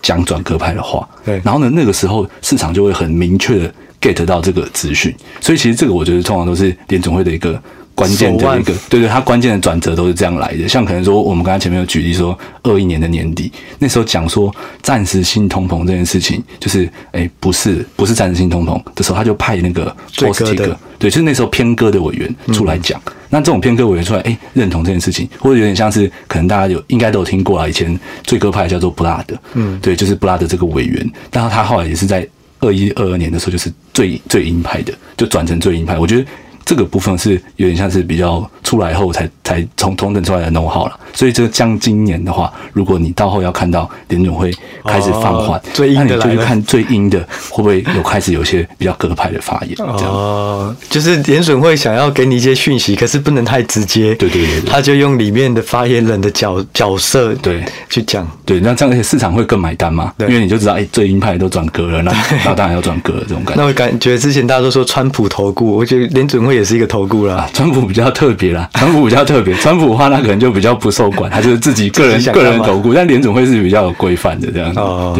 [0.00, 3.74] 讲转鸽派的话，对，然后呢，那个时候市场就会很明确的。
[4.04, 7.58] Get 到这个资讯，所以其实这个我觉得通常都是联总会的一个
[7.94, 10.68] 关键的一个，对对，它关键的转折都是这样来的。
[10.68, 23.00] 像可能说我们刚才前面有举例说，二一年的年底那时候讲说暂时性通膨这件事情，就是哎不是不是暂时性通膨的时候，他就派那个 Bostic，对，就是那时候偏鸽的委员出来讲。
[23.06, 32.26] 嗯、那这种偏科委员出来，哎认同这件事情，或者有点像是可能大家有应该都有听过啊，以前最鸽派叫做布拉德，嗯，对，就是布拉德这个委员，但是他后来也是在。
[32.64, 35.98] 二一二二年的时候，就是最最鹰派的，就转成最鹰派。
[35.98, 36.24] 我觉得
[36.64, 40.98] 这个部分是有点像是比较出来后才才从同等出来的 know how 了。
[41.12, 44.52] 所以这个像今年的话，如果你到后要看到联准会
[44.84, 49.76] 开始放缓，最鹰的，那你就去看最鹰的会不会有开始有些比较鸽派的发言。
[49.78, 54.14] 哦，就是联准会想要给你一些讯息，可是不能太直接。
[54.16, 58.26] 对对对，对，他就用里面的发言人的角角色对去讲。
[58.44, 60.12] 对，那这样而且市场会更买单嘛？
[60.18, 62.12] 对，因为你就知道，哎，最鹰派都转鸽了，那
[62.44, 63.62] 那当然要转鸽了这种感觉。
[63.62, 67.48] 那我感觉之前大家都说川普投顾，我觉得联准会也是一个投顾啦。
[67.52, 71.10] 川普比较特别啦，川普比较特别，川普的话那可能就比较不受。
[71.14, 74.80] 管他就是自己个人 个人投顾，但联总会是比较有规范的这样子。
[74.80, 75.16] 哦，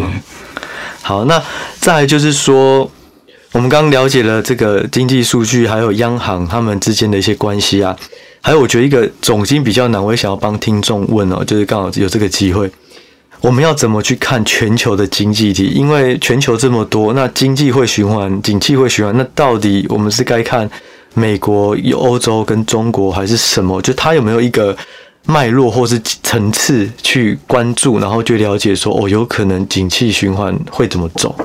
[1.01, 1.41] 好，那
[1.79, 2.91] 再来就是说，
[3.53, 7.95] 我们刚刚了解了这个经济数据，还有央行他们之间的一些关系啊，
[8.41, 12.69] 还有我觉得一个总经比较难，我也想要帮听众问哦，就是刚好有这个机会，
[13.39, 15.67] 我们要怎么去看全球的经济体？
[15.67, 20.69] 因为全球这么多，那经济会循环，景气会循环，那到底我们是该看
[21.15, 23.81] 美国、有欧洲跟中国，还是什么？
[23.81, 24.77] 就它有没有一个？
[25.27, 31.35] 脉络或是层次去关注，然后去了解说哦，有可能景气循环会怎么走？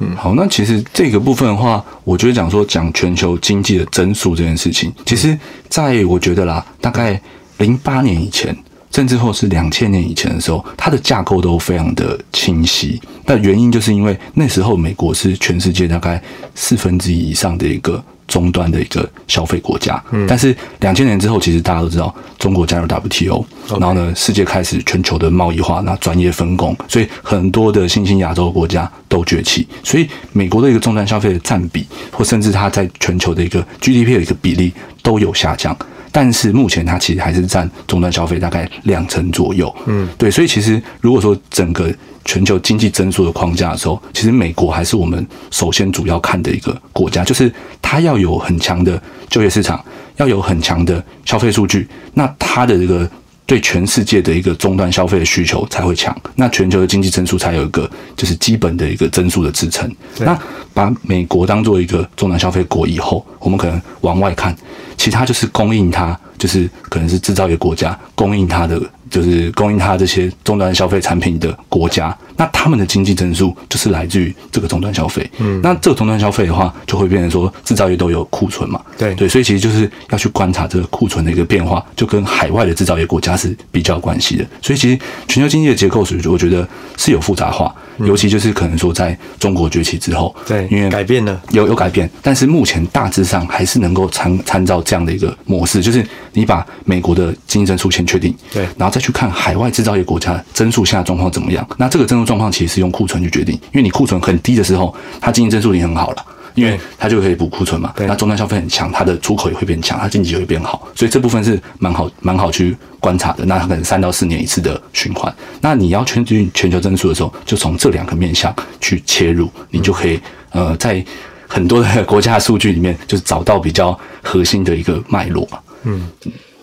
[0.00, 5.34] 嗯，好，那其实这个部分的话，我觉得讲说讲全球经济的增速这件事情，其实
[5.70, 7.18] 在我觉得啦，大概
[7.56, 8.54] 零八年以前，
[8.90, 13.00] 甚至或是两千年以前的时候，它的架构都非常的清晰。
[13.24, 16.22] 那原因就是因为那时候美国是全世界大概
[16.54, 18.04] 四分之一以上的一个。
[18.32, 23.44] 终端的一个消费国家，嗯，但是两千年之后，其实大家都知道，中国加入 WTO，
[23.78, 35.76] 然后呢，世界开始全球的贸易化，那专业分工，所以很多的新兴亚洲国家都崛起，所以美国的一个终端消费的占比，或甚至它在全球的一个 GDP 的一个比例都有下降，
[36.10, 41.92] 但是目前它其实还是占终端消费大概两成左右，嗯，对，所以其实如果说整个
[42.24, 49.84] 全球经济增速的框架的时候，其实美国还是我们首先主要看的一个国家，就是它要有很强的就业市场，
[50.16, 53.08] 要有很强的消费数据，那它的这个
[53.44, 59.90] 对全世界的一个终端消费的需求才会强，那全球的经济增速才有一个就是基本的一个增速的支撑。
[60.18, 60.38] 那
[60.72, 64.56] 把美国当做一个终端消费国以后，我们可能往外看，
[64.96, 68.80] 其他就是供应它，就是可能是制造业国家供应它的。
[69.12, 75.30] 就是供应它这些终端消费产品的国家，那他们的经济增速就是来自于这个终端消费。
[75.36, 78.80] 嗯，那这个终端消费的话，就会变成说制造业都有库存嘛。
[78.96, 84.46] 对对，所以其实就是要去观察这个库存的一个变化，就跟海外的制造业国家是比较关系的。
[84.62, 84.98] 所以其实
[85.28, 99.01] 全球经济的结构，是我觉得是有复杂化，尤其就是可能说在中国崛起之后，对，因为改变了，有有改变，但是目前大致上还是能够参参照这样的一个模式，就是你把美国的经济增速先确定，对，然后再。
[99.02, 101.66] 去看海外制造业国家增速现在状况怎么样？
[101.76, 107.92] 那这个增速状况其实是用库存去决定，因为你库存很低的时候，它经济增速已经很好了，因为它就可以补库存嘛。
[107.98, 113.44] 那终端消费很强，它的出口也会变强，它经济也会变好，所以这部分是蛮好蛮好去观察的。
[113.44, 115.34] 那它可能三到四年一次的循环。
[115.60, 120.20] 那你要确定全球增速的时候，就从这两个面向去切入，你就可以
[120.52, 121.04] 呃在
[121.48, 125.58] 很多的国家数据里面，就是找到比较核心的一个脉络嘛。
[125.82, 126.08] 嗯。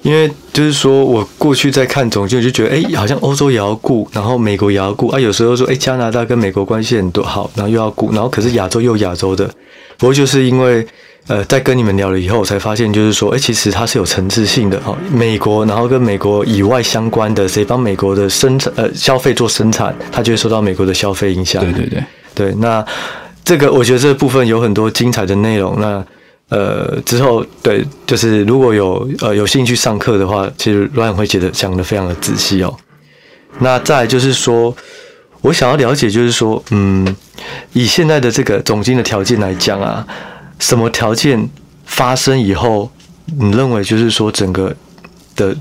[0.01, 5.19] 因为就是说，我过去在看总经，就觉得，哎，好像欧洲也要顾，然后美国也要顾啊。
[5.19, 9.45] 有时候说，哎，加拿大跟美国关系很多好，然后又要顾，然后可是亚洲又亚洲的。
[9.97, 10.87] 不过就是因为，
[11.27, 14.97] 呃，在跟你们聊了以后，我才发现，就是说，哎，其实它是有层次性的哈。
[15.11, 21.61] 美国，然后跟美国以外相关的，谁帮美国的生产呃消费做生产，它就会受到美国的消费影响。
[21.61, 22.55] 对对对对。
[22.55, 22.85] 那
[23.43, 25.75] 这个我觉得这部分有很多精彩的内容。
[25.77, 26.01] 那。
[26.49, 32.75] 呃，之后对，就是如果有呃有兴趣上课的话，其实罗会觉得讲的非常的仔细哦。
[33.59, 34.75] 那再就是说，
[35.41, 37.15] 我想要了解，就是说，嗯，
[37.73, 40.05] 以现在的这个总经的条件来讲啊，
[40.59, 41.49] 什么条件
[41.85, 42.89] 发生以后，
[43.25, 44.75] 你认为就是说整个
[45.35, 45.55] 的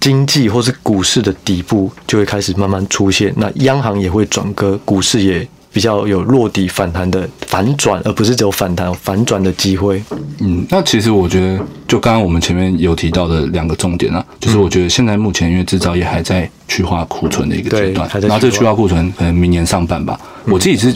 [0.00, 10.02] 经济或是股市的底部就会开始慢慢出现，那央行也会转鸽，股市也比较有落底反弹的反转，而不是只有反弹反转的机会。
[10.40, 20.18] 嗯，那其实我觉得，就刚刚我们前面有提到的两个重点啊，就是我觉得现在目前因为制造业还在去化库存的一个阶段，然后这个去化库存可能明年上半吧。
[20.46, 20.94] 我自己是，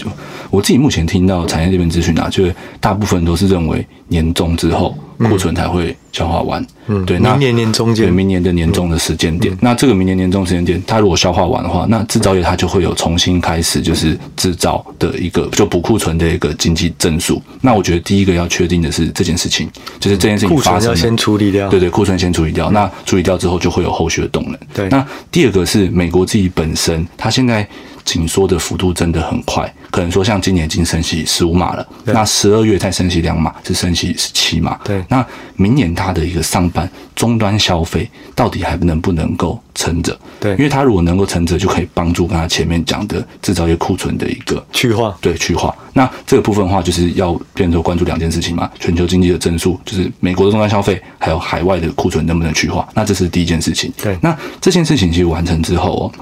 [0.50, 6.64] 我自己目前听到产业这边资讯啊，就是大部分都是认为年终之后库存才会消化完。
[6.88, 17.42] 嗯，对，那明年年中对明年的年终的时间点，那这个明年年终时间点，它如果消化完的话，那制造业它就会有重新开始就是制造的一个就补库存的一个经济增速。
[17.60, 22.70] 那我觉得第一个要确定的是这件事情，就是这件事情发生要先处理掉，对对，库存先处理掉。
[22.70, 24.58] 那处理掉之后就会有后续的动能。
[24.74, 27.66] 对，那第二个是美国自己本身，它现在。
[28.06, 34.78] 紧缩的幅度真的很快，可能说像今年已经升息十五码了，那十二月再升息两码，是升息十七码。
[34.84, 40.16] 对，那明年它的一个上半终端消费到底还能不能够撑着？
[40.38, 45.16] 对，因为它如果能够撑着，就可以帮助刚才前面讲的制造业库存的一个去化。
[45.20, 45.74] 对，去化。
[45.92, 52.88] 那这个部分的话，就是要变成关注两件事情嘛，全球经济的增速，就是美国的终端消费，还有海外的库存能不能去化？
[52.94, 53.92] 那这是第一件事情。
[54.00, 56.12] 对，那这件事情其实完成之后哦。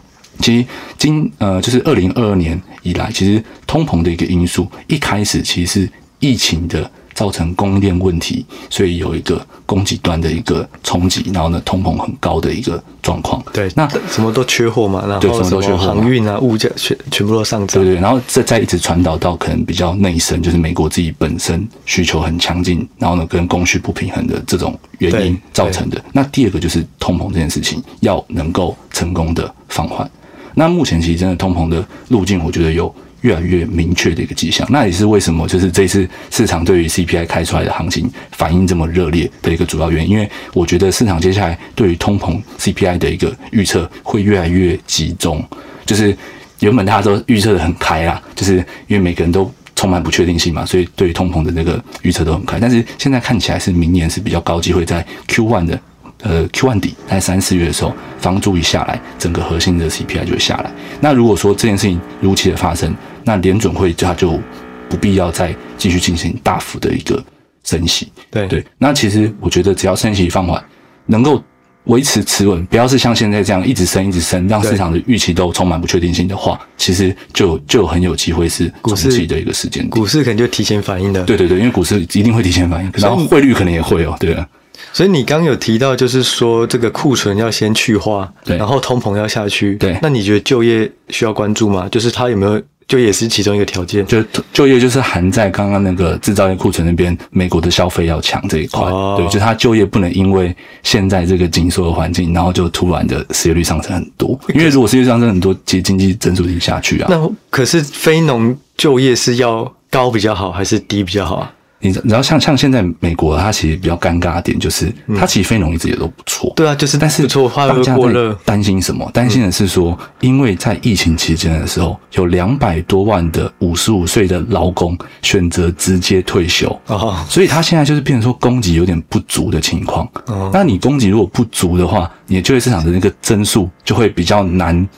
[0.40, 0.66] 其实
[0.98, 13.42] 今呃，就是二零二二年以来，其实通膨的一个因素，一开始其实是疫情的造成供应链问题，所以有一个供给端的一个冲击，然后呢，通膨很高的一个状况。
[13.52, 17.82] 对，那什么都缺货嘛，然后什么都缺货，航运啊，物价全全部都上涨。
[17.82, 26.02] 对对，然后再再一直传导到可能比较内生，就是美国自己本身需求很强劲，然后呢，跟供需不平衡的这种原因造成的。
[26.12, 30.10] 那第二个就是通膨这件事情要能够成功的放缓。
[30.54, 34.66] 那目前其实真的通膨的路径，我觉得有越来越明确的一个迹象。
[34.70, 40.10] 那也是为什么就是这次市场对于 CPI 开出来的行情反应这么热烈的一个主要原因。
[40.10, 45.42] 因为我觉得市场接下来对于通膨 CPI 的一个预测会越来越集中。
[45.86, 46.16] 就是
[46.60, 52.60] 原本大家都预测的很开啊，就是因为每个人都充满不确定性嘛，所以对于通膨的那个预测都很开。
[52.60, 55.80] 但是现在看起来是明年是比较高机会在 Q one 的。
[56.24, 60.70] 呃，Q1 底在三四月的时候，房租一下来，整个核心的 CPI 就会下来。
[61.00, 64.40] 那如果说这件事情如期的发生，那联准会它就
[64.88, 67.22] 不必要再继续进行大幅的一个
[67.62, 68.10] 升息。
[68.30, 70.64] 对对，那其实我觉得只要升息放缓，
[71.04, 71.42] 能够
[71.84, 79.86] 维持持稳，不要是像现在这样一直升一直升，让市场的预期都充满不确定性的话，其实就就很有机会是中期的一个时间。
[79.90, 81.22] 股市可能就提前反应的。
[81.24, 84.48] 对对对，因为股市一定会提前反应，然后汇率可能也会哦，对啊。
[84.92, 89.96] 所以你刚有提到，就是说这个库存要先去化，对，然后通膨要下去，对。
[90.02, 91.88] 那你觉得就业需要关注吗？
[91.90, 94.04] 就是它有没有就业也是其中一个条件？
[94.06, 104.38] 就就业就是含在刚刚那个制造业库存那边，美国的消费要强这一块，哦、对，就它就业不能因为现在这个紧缩的环境，然后就突然的失业率上升很多。
[104.54, 107.08] 因为如果失业率上升很多，其实经济增速就下去啊。
[107.10, 111.52] 那可是非农就业是要高比较好，还是低比较好啊？
[111.84, 116.50] 你知道像像现在美国，它其实比较尴尬的点就是，它其实非农一直也都不错。
[116.56, 119.10] 对啊，就是但是大家会担心什么？
[119.12, 130.08] 担心的是说，因为在疫情期间的时候，有两百多万的五十五岁的劳工选择直接退休哦，所以他现在就是变成说供给有点不足的情况。
[130.28, 134.88] 哦，那你供给如果不足的话，你的就业市场的那个增速就会比较难，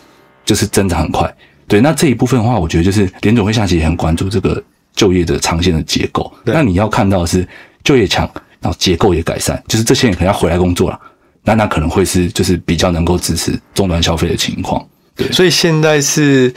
[0.45, 1.35] 就是增长很快。
[1.67, 4.63] 对，那这一部分的话，我觉得就是联总会下期也很关注这个。
[4.97, 7.47] 就业的长线的结构，那你要看到的是
[7.85, 8.29] 就业强，
[8.61, 10.99] 然后结构也改善，就是这些人可能要回来工作了，
[11.45, 14.85] 那那可能会是就是比较能够支持终端消费的情况。
[15.15, 16.53] 对，所以现在是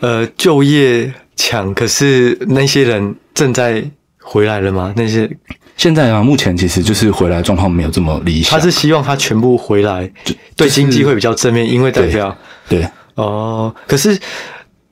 [0.00, 3.82] 呃就业强，可是那些人正在
[4.20, 4.92] 回来了吗？
[4.96, 5.30] 那些
[5.76, 8.58] 现在啊，目前其实就是回来状况没有这么理想。
[8.58, 12.36] 他是希望他全部回来，就对经济会比较正面，因为代表
[12.68, 14.18] 对，对哦，可是。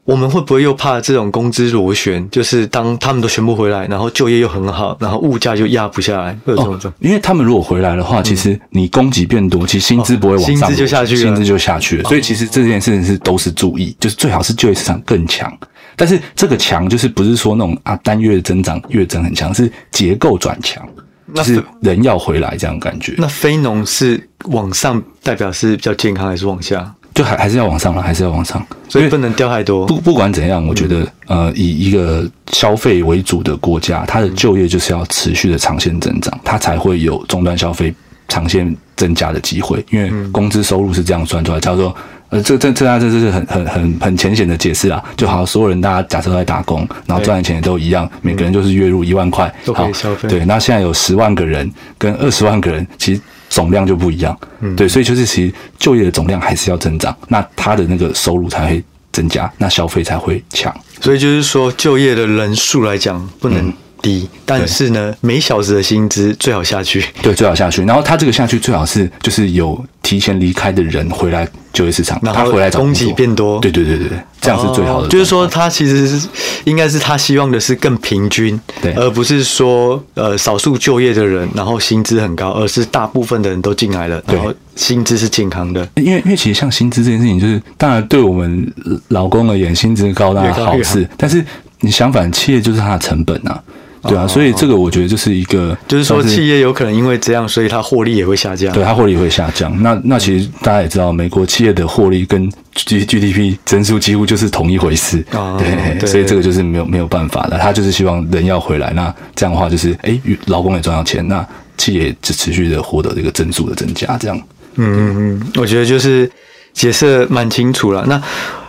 [0.05, 2.29] 我们会不会又怕这种工资螺旋？
[2.31, 6.95] 就是当他们都全部回来，然后就业又很好，然后物价就压不下来，会有这种、哦？
[6.99, 12.09] 因为他们如果回来的话，嗯、其实你供给变多，其实薪资不会往上，薪资就下去了，薪资就下去了。
[12.09, 15.57] 所以其实这件事情是都是注意，就是最好是就业市场更强。
[15.95, 20.85] 但是这个强就是不是说那种啊单月增长月增很强，是结构转强，
[21.33, 23.15] 就是人要回来这样感觉。
[23.19, 26.93] 那非农是往上代表是比较健康，还是往下？
[27.15, 29.87] 就还还是要往上了，还是要往上，所以不能掉太多。
[29.87, 37.95] 不不管怎样，我觉得呃，以一个消费为主的国家，它的就业就是要持续的长线增长，它才会有终端消费
[38.29, 39.85] 长线增加的机会。
[39.91, 41.95] 因为工资收入是这样算出来，叫做
[42.31, 50.31] 呃，这这这啊，这这是很很很很浅显的解释啊，就好像所有人大家假设都在打工，然后赚的钱也都一样，每个人就是月入一万块，都可以消费。
[50.31, 53.21] 对，那现在有十万个人跟二十万个人，其实
[53.53, 54.37] 总量就不一样。
[54.61, 58.83] 嗯，对，所以就是其实就业的总量还是要增长，那他的那个收入才会
[59.13, 60.75] 增加，那消费才会强。
[61.01, 63.69] 所以就是说，就业的人数来讲，不能。
[63.69, 63.73] 嗯
[64.03, 67.83] 低，但是呢，每小时的薪资最好下去，对，最好下去。
[67.85, 74.09] 然后他这个下去最好是就是有提前离开的人回来就业市场，然他回来供给变多，对对对对，
[74.41, 75.09] 这样是最好的。
[75.09, 76.29] 就是说，他其实是
[76.65, 85.89] 应该是他希望的是更平均，对，而不是说呃少数就业的人然后薪资很高，而是大部分的人都进来了，然后薪资是健康的。
[85.95, 88.73] 因为因为其实像薪资这件事情，就是当然对我们
[89.09, 91.45] 老公而言，薪资高当然好事，但是
[91.81, 93.63] 你相反，企业就是它的成本啊。
[94.09, 98.75] 对啊，所以这个我觉得就是一个，就是说企业有可能因为这样，所以它获利也会下降。
[98.75, 99.81] 对，它获利也会下降。
[99.81, 105.25] 那那其实大家也知道，美国企业的获利跟 G G D P 增速几乎就是同一回事。
[105.31, 107.57] 对，所以这个就是没有没有办法的。
[107.59, 111.47] 他就是希望人要回来，那这样的话就是，哎，劳工也赚到钱，那
[111.79, 114.19] 企业就持续的获得这个增速的增加。
[114.19, 114.37] 这样，
[114.75, 116.29] 嗯嗯嗯，我觉得就是
[116.73, 118.05] 解释蛮清楚了。
[118.09, 118.21] 那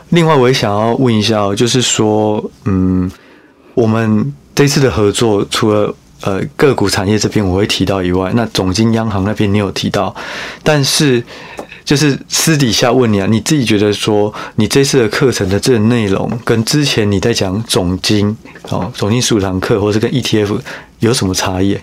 [0.09, 3.09] 另外我也想要问一下，就是说，嗯，
[3.73, 4.31] 我们。
[4.56, 10.16] 这次的合作，除了呃个股产业这边我会提到以外，那总经央行那边你有提到，
[10.62, 11.24] 但是
[11.84, 18.36] 就是私底下问你啊，你自己觉得说，你这次的课程的这个内容跟之前你在讲总经
[18.70, 20.60] 哦，总经十五堂课，或是跟 ETF
[20.99, 21.78] 有什么差异？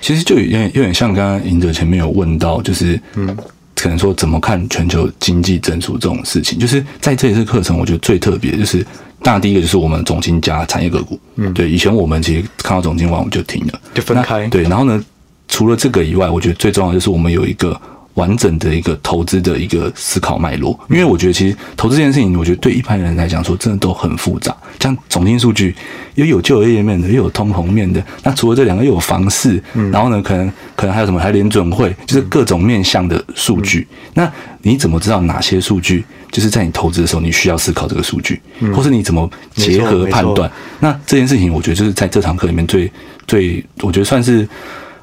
[0.00, 3.36] 其实就有点有点像刚刚赢者前面有问到，就是嗯。
[3.82, 8.86] 可能说怎么看全球经济增速这种事情，就是在这一次课程，我觉得最特别就是，
[9.22, 15.04] 当然第一个就是我们总经加产业个股，嗯，对，以前我们其实看到总经完我们就停了，就分开，对，然后呢，
[15.48, 17.80] 除了这个以外，我觉得最重要的就是我们有一个。
[18.14, 24.54] 完整的一个投资的一个思考脉络，因为我觉得其实投资这件事情，我觉得对一般人来讲说，真的都很复杂。
[24.78, 25.74] 像总经数据，
[26.16, 28.04] 又有就业面的，又有通膨面的。
[28.22, 31.18] 那除了这两个，又有房市，然后呢，可能可能还有什么？
[31.18, 33.86] 还有联准会，就是各种面向的数据。
[34.12, 38.40] 那你怎么知道哪些数据就是在你投资的时候你需要思考这个数据，
[38.74, 40.50] 或是你怎么结合判断？
[40.80, 42.90] 那这件事情，我觉得就是在这堂课里面最
[43.26, 44.46] 最，我觉得算是。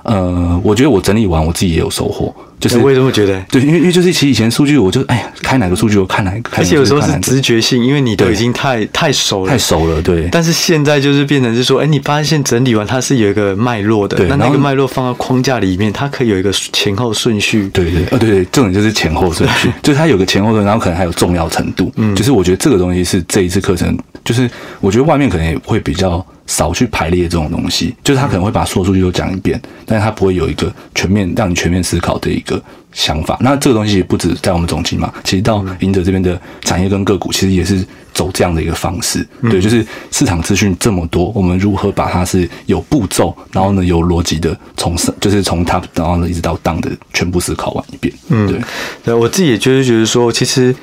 [0.03, 2.33] 呃，我觉得我整理完，我自己也有收获。
[2.59, 10.27] 就是我也这么觉得，对，因为因为就是其实以前数据，我就哎呀，开哪个数据我看哪个，而且有时候是直觉性，因为你都已经太太熟了，太熟了，对。
[10.31, 17.69] 但是现在就是变成是说，哎，你发现整理完它是有一个脉络的，那那个脉络放到框架里面，它可以有一个前后顺序。
[17.73, 21.91] 对对，呃，对对，重点就是前后顺序， 就是它有个前后顺，然后可能还有重要程度。
[21.95, 24.49] 嗯，就是我觉得这个东西是这一次课程，就是
[24.81, 26.25] 我觉得外面可能也会比较。
[26.49, 33.37] 少去排列这种东西，就是他可能会把所有数据都讲一遍，但是他不会有一个全面让你全面思考的一个想法。
[33.41, 39.25] 那这个东西也不止在我们总经嘛，其实到赢者这边的产业跟个股，其实也是走这样的一个方式。
[39.43, 48.13] 对，就是市场资讯这么多，我们如何把它是有步骤，然后呢有逻辑的从上，就是从 top 然后呢一直到 down 的全部思考完一遍。
[48.29, 48.61] 嗯，对，
[49.05, 50.75] 对我自己也就是觉得说，其实。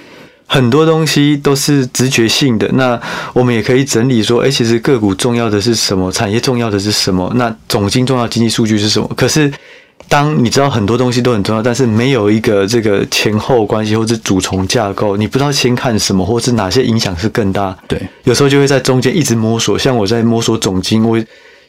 [0.49, 2.97] 很多东西都是直觉性的，那
[3.33, 6.09] 我们也可以整理说，哎，其实个股重要的是什么？
[6.13, 7.29] 产业重要的是什么？
[7.35, 9.11] 那总经重要经济数据是什么？
[9.17, 9.53] 可是，
[10.09, 17.77] 当你知道很多东西都很重要，但是没有一个这个前后关系或者主从架构，你不知道先看什么，或是哪些影响是更大？
[17.89, 19.79] 对，有时候就会在中间一直摸索。
[19.79, 21.19] 像我在摸索总经，我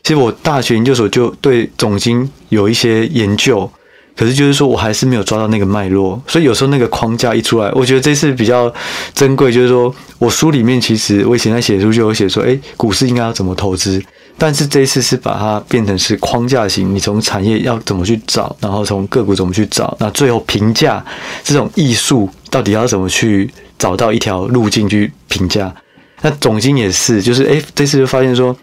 [0.04, 3.70] 其实我大学研究所就对总经有一些研究。
[4.16, 8.74] 可是就是说，我还是没有抓到那个脉络，所以有时候那个框架一出来，我觉得这次比较
[9.14, 9.52] 珍贵。
[9.52, 14.04] 就是说我书里面其实我以前在写书就有写说，诶，股市应该要怎么投资，
[14.38, 21.04] 但是这一次是把它变成是框架型，你从产业要怎么去找，然后从个股怎么去找，那最后评价
[21.44, 25.74] 这种艺术到底要怎么去找到一条路径去评价。
[26.22, 28.56] 那总经也是，就是诶，这次就发现说。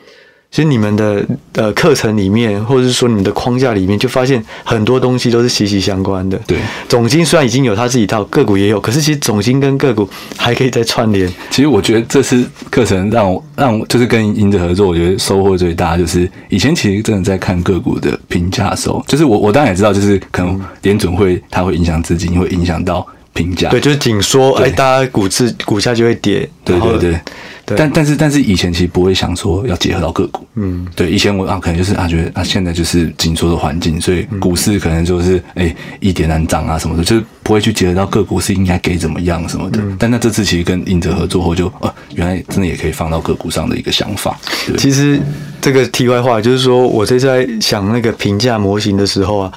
[0.54, 6.40] 其实你们的呃课程里面，或者是说你们的框架里面，就发现很多东西都是息息相关的。
[6.46, 6.56] 对，
[6.88, 11.28] 总经虽然已经有他自己一套，个股也有，可是其实总经跟个股还可以再串联。
[11.50, 23.04] 其实我觉得这次课程让我让我就是跟赢者合作，我觉得收获最大就是以前其实真的在看个股的评价的时候，就是我我当然也知道，就是可能联准会它会影响资金，会影响到
[23.34, 23.68] 评价。
[23.68, 26.48] 对，就是紧缩，哎，大家股市股价就会跌。
[26.64, 27.20] 对对对。
[27.66, 39.80] 对但但是但是以前其实不会想说要结合到个股，嗯，对，以前我啊可能就是啊觉得啊现在就是紧缩的环境，所以股市可能就是哎易跌难涨啊什么的，就是不会去结合到个股是应该给怎么样什么的。
[39.80, 44.38] 嗯、但那这次其实跟赢者合作后就，就啊原来真的也可以放到个股上的一个想法。
[44.66, 45.18] 对其实
[45.62, 49.52] 这个题外话就是说，我这次在想那个评价模型的时候啊，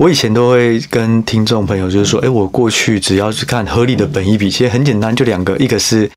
[0.00, 6.10] 我以前都会跟听众朋友就是说，哎，我过去只要是看合理的本意比，其实很简单，就两个，一个是。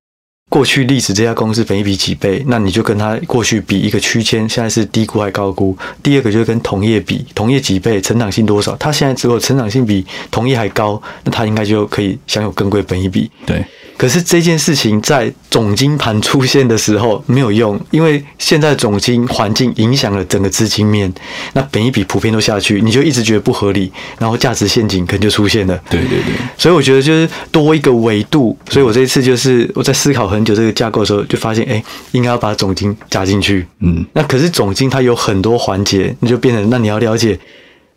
[0.53, 5.75] 过去历史这家公司本一比几倍，那你就跟它过去比一个区间，现在是低估还高估。
[6.03, 8.75] 第二个就是跟同业比，同业几倍，成长性多少？
[8.75, 13.31] 它现在只有成长性比同业还高，那它应该就可以享有更贵本一比。
[13.47, 13.65] 对。
[13.95, 21.11] 可是这件事情在总金盘出现的时候没有用，因为现在总金环境影响了整个资金面，
[21.53, 25.79] 那本一比普遍都下去，你就一直觉得不合理，然后价值陷阱可能就出现了。
[25.89, 33.65] 对对对，所以我觉得就是多一个维度，所以我这一次就是我在思考很久这个架构的时候，就发现哎，应该要把总经加进去。
[33.79, 37.39] 嗯，那可是总经它有很多环节，你就变成那你要了解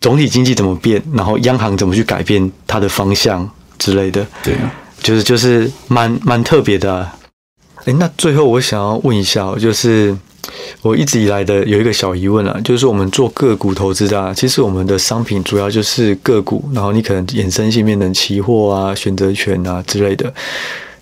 [0.01, 4.27] 总体经济怎么变，然后央行怎么去改变它的方向之类的。
[4.43, 4.55] 对。
[5.03, 7.15] 就是就是蛮蛮特别的，啊，
[7.85, 10.17] 哎，那最后我想要问一下，就是
[10.81, 20.33] 我一直以来的有一个小疑问啊，就是我们做个股投资的，啊，其实我们的商品主要就是个股，然后你可能衍生性变成期货啊、选择权啊之类的。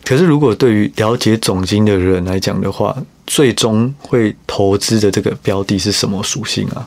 [0.05, 2.97] 可是如果对于了解总经的人来讲的话，
[3.27, 6.87] 最终会投资的这个标的是什么属性啊？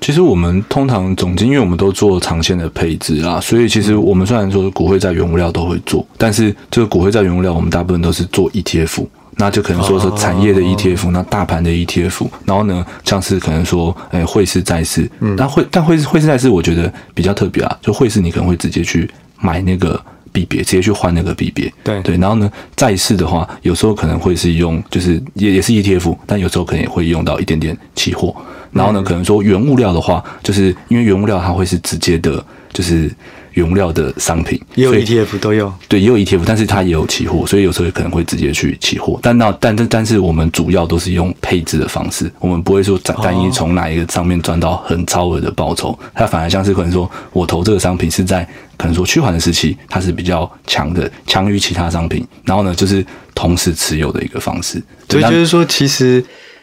[0.00, 9.06] 其实我们通常总经，因为我们都做长线的配置啊，所以其实我们虽然说股汇债原物料都会做，但是这个股汇债原物料，我们大部分都是做 ETF，
[9.36, 19.08] 那就可能说是产业的 ETF，那大盘的 ETF，然后呢，像是可能说，诶，汇市债市，嗯，那汇但汇汇市债市，我觉得比较特别啊，就汇市你可能会直接去
[19.38, 20.00] 买那个
[20.36, 22.02] 币别，直接去换那个币别，对。
[22.02, 28.36] 对，然后呢，债市的话，有时候可能会是用，就是也也是 ETF，但有时候可能也会用到一点点期货。
[28.72, 33.10] 然后呢，可能说原物料的话，就是因为原物料它会是直接的，就是
[33.56, 39.18] 原物料的商品，也有 ETF 都有，对，也有 ETF，但是它也有期货，所以有时候可能会直接去期货。
[39.22, 48.46] 但那但但但是我们主要都是用配置的方式，我们不会说单单一从哪一个上面赚到很超额的报酬，它反而像是可能说我投这个商品是在
[48.76, 52.26] 可能说趋缓的时期，它是比较强的，强于其他商品。
[52.44, 53.04] 然后呢，就是
[53.34, 54.82] 同时持有的一个方式。
[55.08, 56.22] 所以就是说，其实。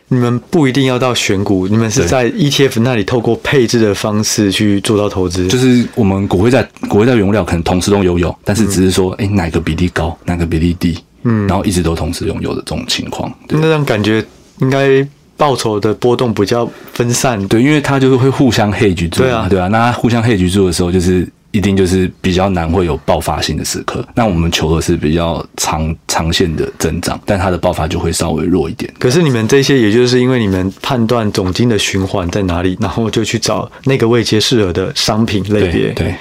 [0.09, 5.47] 你们不一定要到选股，你们是在 ETF 那里透过配置的方式去做到投资。
[5.47, 13.31] 就是我们股会在股会在原物料可能同时都拥有，但是只是说，哎、嗯，哪个比例高，哪个比例低，嗯，然后一直都同时拥有的这种情况。
[13.49, 14.23] 那种感觉
[14.59, 21.27] 应该报酬的波动比较分散，对，因为它就是会互相 hedge 住，对啊，对啊，那互相 hedge 住的时候就是。
[21.53, 28.91] 一定就是比较难会有爆发性的时刻，那我们求的是比较长长线的增长，但它的爆发就会稍微弱一点。
[28.97, 35.89] 可是你们这些，也就是因为你们判断总金的循环在哪里，然后就去找那个位阶适合的商品类别。
[35.91, 35.93] 对。
[35.93, 36.15] 对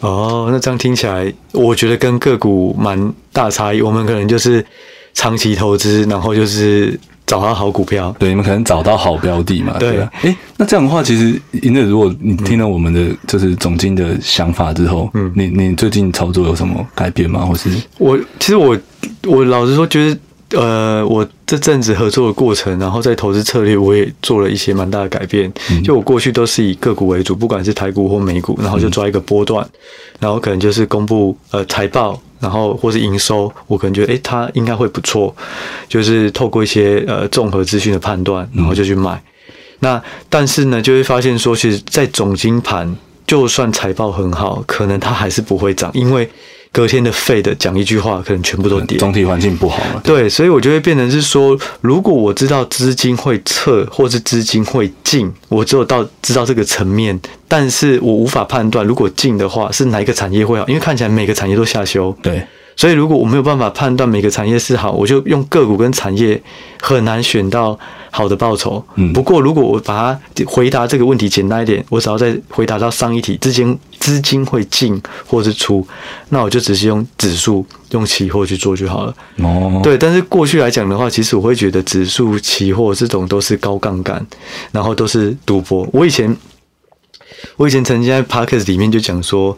[0.00, 3.80] 哦，那这样听起来，我觉得跟个股蛮大差异。
[3.80, 4.62] 我们可能就是
[5.14, 7.00] 长期投资，然后就是。
[7.26, 9.76] 找到好股票，对，你们可能找到好标的嘛？
[9.78, 17.44] 对，哎、欸，那这样的话，其实，因为如果你听了我们的就是总经的想法之后，嗯，你你最近操作有什么改变吗？
[17.44, 18.76] 或是我其实我
[19.26, 20.18] 我老实说，觉得
[20.50, 25.52] 呃，我这阵子合作的过程，然后在投资策略，我也做了一些蛮大的改变。
[25.82, 29.66] 就我过去都是以个股为主，不管是台股或美股，然后就抓一个波段，
[30.20, 32.20] 然后可能就是公布呃财报。
[32.40, 35.34] 然后或是营收，我可能觉得，诶，它应该会不错，
[35.88, 39.14] 就是透过一些呃综合资讯的判断，然后就去买。
[39.14, 42.94] 嗯、那但是呢，就会发现说，其实，在总金盘，
[43.26, 46.28] 就算财报很好，可能它还是不会涨，因为。
[46.74, 48.98] 隔天的 Fed 讲一句话，可能全部都跌。
[48.98, 50.00] 总体环境不好了。
[50.02, 62.12] 对，所以我就会变成是说，如果我知道资金会撤，或是资金会进，我只有到知道这个层面，但是我无法判断，如果进的话是哪一个产业会好，因为看起来每个产业都下修。
[62.20, 62.44] 对。
[62.76, 66.42] 所以，如果我没有办法判断每个产业是好，我就用个股跟产业
[66.80, 67.78] 很难选到
[68.10, 68.84] 好的报酬。
[68.96, 69.12] 嗯。
[69.12, 75.86] 不过，如果我把它回答这个问题简单一点，我只要再回答到上一题，资金资金会进或是出，
[76.30, 79.14] 那我就只是用指数、用期货去做就好了。
[79.36, 79.80] 哦。
[79.82, 84.26] 对，但是过去来讲的话，其实我会觉得指数、期货这种都是高杠杆，
[84.72, 85.88] 然后都是赌博。
[85.92, 86.36] 我以前，
[87.56, 89.56] 我以前曾经在 Podcast 里面就讲说。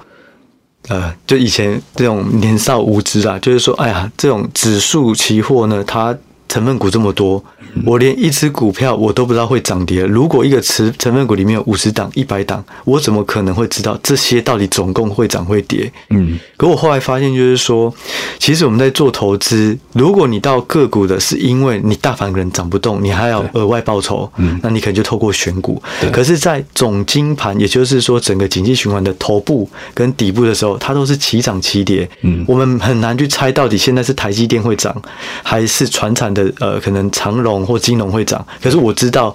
[0.89, 6.17] 呃，就以前这种年少无知啊，就是说，哎呀，这种指数期货呢，它
[6.57, 7.43] 成分股这么多。
[7.85, 10.03] 我连一只股票我都不知道会涨跌。
[10.07, 15.93] 如果一个持成分股里面有五十档、一百档，我怎么可能会知道这些到底总共会涨会跌？
[16.09, 16.39] 嗯。
[16.57, 17.93] 可我后来发现，就是说，
[18.39, 25.83] 其实我们在做投资，如果你到个股的是因为你大盘可能涨不动，你还要额外报酬，嗯，那你可能就透过选股。
[26.11, 32.09] 可是，在总金盘，也就是说整个经济循环的头部跟底部的时候，它都是齐涨齐跌。
[32.23, 32.43] 嗯。
[32.49, 34.97] 我们很难去猜到底现在是台积电会涨，
[35.43, 39.35] 还是传产的的呃，可能长荣或金融会涨，可是我知道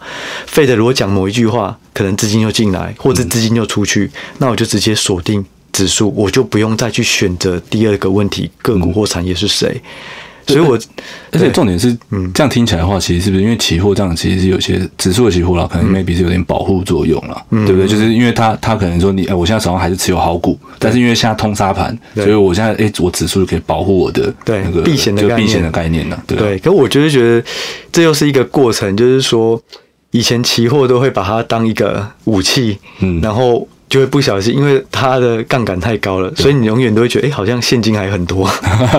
[0.52, 9.70] ，Fed 如果讲某一句话，可能资金就进来，或者资金就出去，嗯、那我就直接锁定指数，我就不用再去选择第二个问题个股或产业是谁。
[9.74, 9.90] 嗯
[10.48, 10.78] 所以我，
[11.32, 17.88] 而且重点是，嗯，这样听起来的话，其实是不是因为期货这样，其实是有些指数的期货啦，可能 maybe 是有点保护作用了，对不对？
[17.88, 26.38] 就是因为它它可能说你，哎，我现在手上还是持有好股，但是因为现在通杀盘，所以我现在哎，我指数就可以保护我的那个避险的避险的概念了，对。
[26.38, 27.44] 对，可我就是觉得
[27.92, 29.62] 这又是一个过程，就是说
[30.12, 33.68] 以前期货都会把它当一个武器，嗯，然后。
[33.92, 38.50] 就会不小心，因为它的杠杆太高了，所以你永远都会觉得，哎、欸，好像现金还很多，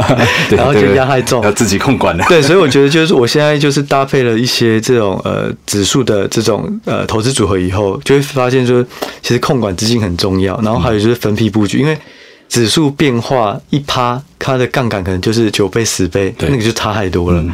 [0.54, 2.24] 然后就压太重，要自己控管了。
[2.28, 8.84] 对，所以我觉得就是我现在就是搭配了一些这种呃指数的这种呃投资组合以后，就会发现说，
[9.22, 10.60] 其实控管资金很重要。
[10.62, 11.96] 然后还有就是分批布局，因为
[12.50, 17.50] 指数变化一趴，它的杠杆可能就是九倍、十倍，那个就差太多了，嗯、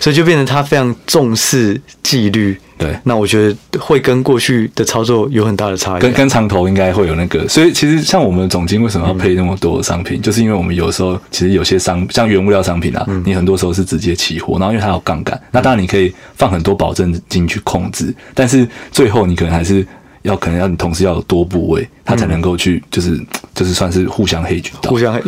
[0.00, 2.56] 所以就变成他非常重视纪律。
[2.78, 6.00] 对，那我觉得会跟过去的操作有很大的差异。
[6.00, 19.86] 跟 跟长投应该会有那个，所以其实像我们总经为什么要配那么多商品，嗯、就是因为我们有时候其实有些商像原物料商品啊，嗯、你很多时候是直接期货，然后因为它有杠杆，那当然你可以放很多保证金去控制，但是最后你可能还是
[20.26, 23.18] 要可能要你同时要有多部位，它才能够去就是
[23.54, 24.42] 就是算是互相
[24.82, 24.90] 到。
[24.90, 25.22] 互相黑，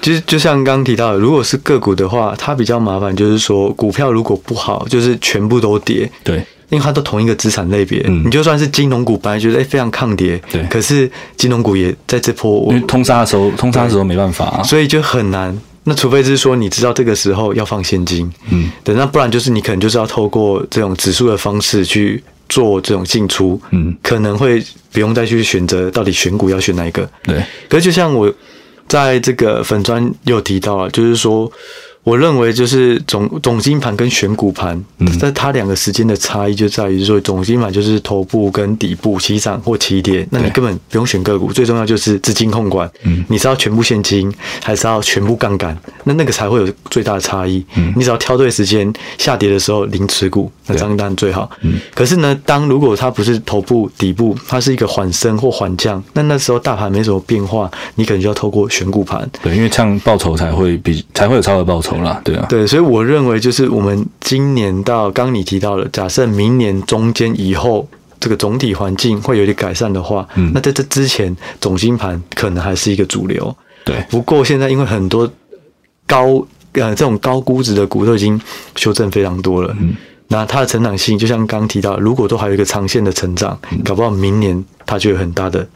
[0.00, 6.10] 其实就像刚刚提到的，如果是个股的话，它比较麻烦，就是说股票如果不好，就是全部都跌。
[6.22, 6.44] 对。
[6.68, 15.54] 因为它都同一个资产类别，嗯、你就算是金融股，本来觉得诶非常抗跌，对，可是金融股也在这波，因为通杀的时候，通杀的时候没办法、啊，所以就很难。
[15.84, 27.42] 那除非是说你知道这个时候要放现金，嗯，对，那不然就是你可能就是要透过这种指数的方式去做这种进出，嗯，可能会不用再去选择到底选股要选哪一个，对。
[27.68, 28.32] 可是就像我
[28.86, 31.50] 在这个粉砖有提到了，就是说。
[32.04, 34.82] 我认为就是总总金盘跟选股盘，
[35.20, 42.90] 在它两个时间的差异就在于说，总金盘就是头部跟底部起涨或起跌，那你根本不用选个股，最重要就是资金控管。
[43.28, 44.32] 你是要全部现金，
[44.62, 45.78] 还是要全部杠杆？
[46.02, 47.64] 那那个才会有最大的差异。
[47.94, 51.48] 你只要挑对时间，下跌的时候零持股，那这样当然最好。
[51.94, 59.30] 可是呢，当如果它不是头部底部，它是一个缓升或缓降，那那时候大盘没什么变化，你可能就要透过选股盘。
[59.40, 61.91] 对，因为这样报酬才会比才会有超额报酬。
[62.24, 67.88] 对啊，对，所以我认为就是我们今年到刚你提到了，假设明年中间以后
[68.20, 73.54] 这个总体环境会有点改善的话，嗯，那在这之前总经盘可能还是一个主流。
[73.84, 75.30] 对，不过现在因为很多
[76.06, 78.40] 高呃这种高估值的股都已经
[78.76, 79.94] 修正非常多了，嗯，
[80.28, 85.66] 那它的成长性就像刚刚提到，如果都还有一个长线的成长，嗯，搞不好明年它就有很大的。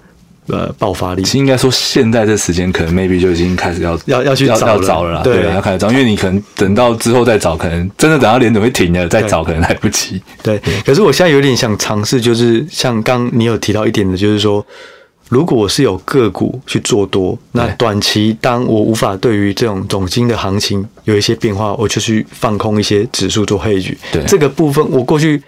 [0.48, 10.22] 呃，爆发力其实应该说，现在这时间可能 maybe 就已经开始要要要去找要找了啦，对，要开始找，因为你可能等到之后再找，可能真的等到联准会停了再找，可能来不及。
[10.44, 14.64] 对，可是我现在有点想尝试，就是像刚你有提到一点的，就是说，
[15.28, 23.92] 如果我是有个股去做多，那短期当我无法对于这种总金的行情有一些变化，我就去放空一些指数做 hedge。
[24.12, 25.42] 对，这个部分我过去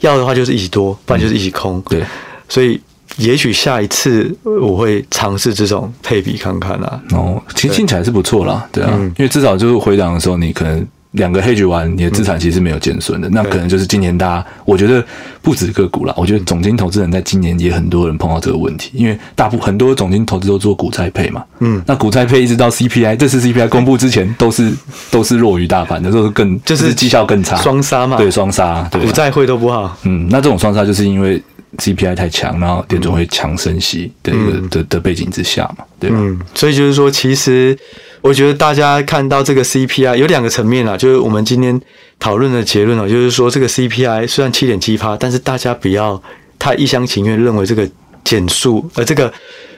[0.00, 1.82] 要的话就是一起多，不然就是一起空。
[1.88, 2.02] 对，
[2.48, 2.78] 所以。
[3.16, 7.00] 也许下一次我会尝试这种配比看看啦。
[7.12, 13.28] 哦，其实听起来是不错啦，对啊，嗯、因为至少就是回档的时候，你可能两个 hedge 完，你的资产其实是没有减损的。
[13.28, 15.04] 嗯、那可能就是今年大家，我觉得
[15.40, 21.44] 不止个股啦，我觉得总经投资人在今年也很多人碰到这个问题，因为大部很多总经投资都做股债配嘛。
[21.60, 24.72] 嗯，那股债配一直到 CPI，这次 CPI 公布之前都是
[25.12, 28.16] 都是弱于大盘的，都是更就是绩效更差，双杀嘛。
[28.16, 29.96] 对，双杀，股债汇都不好。
[30.02, 31.40] 嗯，那这种双杀就是因为。
[31.78, 36.16] CPI 太强，然后联总会强升息的一个的、嗯、的背景之下嘛，对吧？
[36.18, 37.76] 嗯，所以就是说，其实
[38.20, 41.80] 我觉得大家看到这个 CPI 有两个层面啊，就是我们今天
[42.18, 46.22] 讨论的结论啊，就是说这个 CPI 虽然七点七趴，但是大家不要
[46.58, 47.88] 太一厢情愿认为这个
[48.24, 49.32] 减速呃这个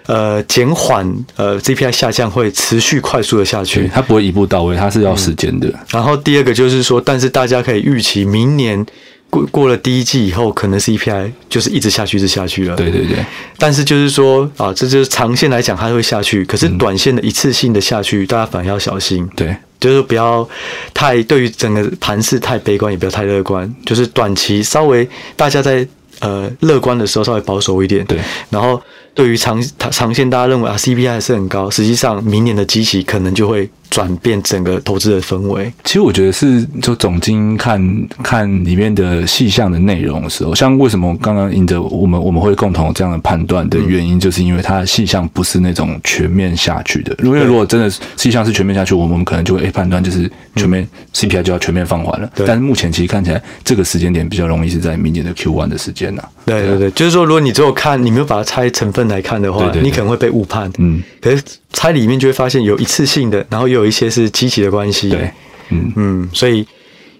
[0.07, 5.75] 呃减缓呃 CPI 下降会持续快速的下去，它不会一步到位，它是要时间的、嗯。
[5.91, 8.87] 然后第二个就是说，但是大家可以预期明年。
[9.29, 12.77] 过过了第一季以后，可能 CPI 就是一直下去，一直下去了。
[12.77, 13.25] 对对对。
[13.59, 16.45] 但是就是说啊，这就是长线来讲，它会下去。
[16.45, 19.29] 可是短线的一次性的下去，嗯、大家反而要小心。
[19.35, 20.49] 对，就是不要
[20.95, 23.73] 太对于整个盘势太悲观，也不要太乐观。
[23.85, 25.87] 就是短期稍微大家在
[26.21, 28.05] 呃乐观的时候稍微保守一点。
[28.07, 28.19] 对。
[28.49, 28.81] 然后
[29.17, 29.61] 对于长
[29.91, 35.73] 长线，大家认为啊 CPI 还是很高，实际上明年的基期可能就会转变整个投资的氛围。
[35.85, 47.17] 其实我觉得是，就总经看看里面的细项的内容的时候，像为什么刚刚引着我们我们会共同有这样的判断的原因，就是因为它的细项不是那种全面下去的。
[47.25, 52.31] 因为如果真的细项是全面下去，我们可能就会诶判断就是全面 CPI 就要全面放缓了。
[52.47, 56.23] 但是目前其实看起来这个时间点比较容易是在明年的 Q1 的时间呐。
[56.45, 60.71] 对对对，就是说如果你只有看你没有把它拆成分来看的话，你可能会被误判。
[60.79, 61.43] 嗯，可是
[61.73, 65.11] 猜里面就会发现有一次性的，然后又有一些是积极的关系。
[65.11, 65.31] 对，
[65.71, 66.67] 嗯嗯，所以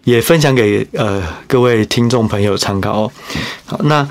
[0.05, 3.03] 也分享给呃各位听众朋友参考。
[3.03, 3.13] 哦
[3.67, 4.09] 好，那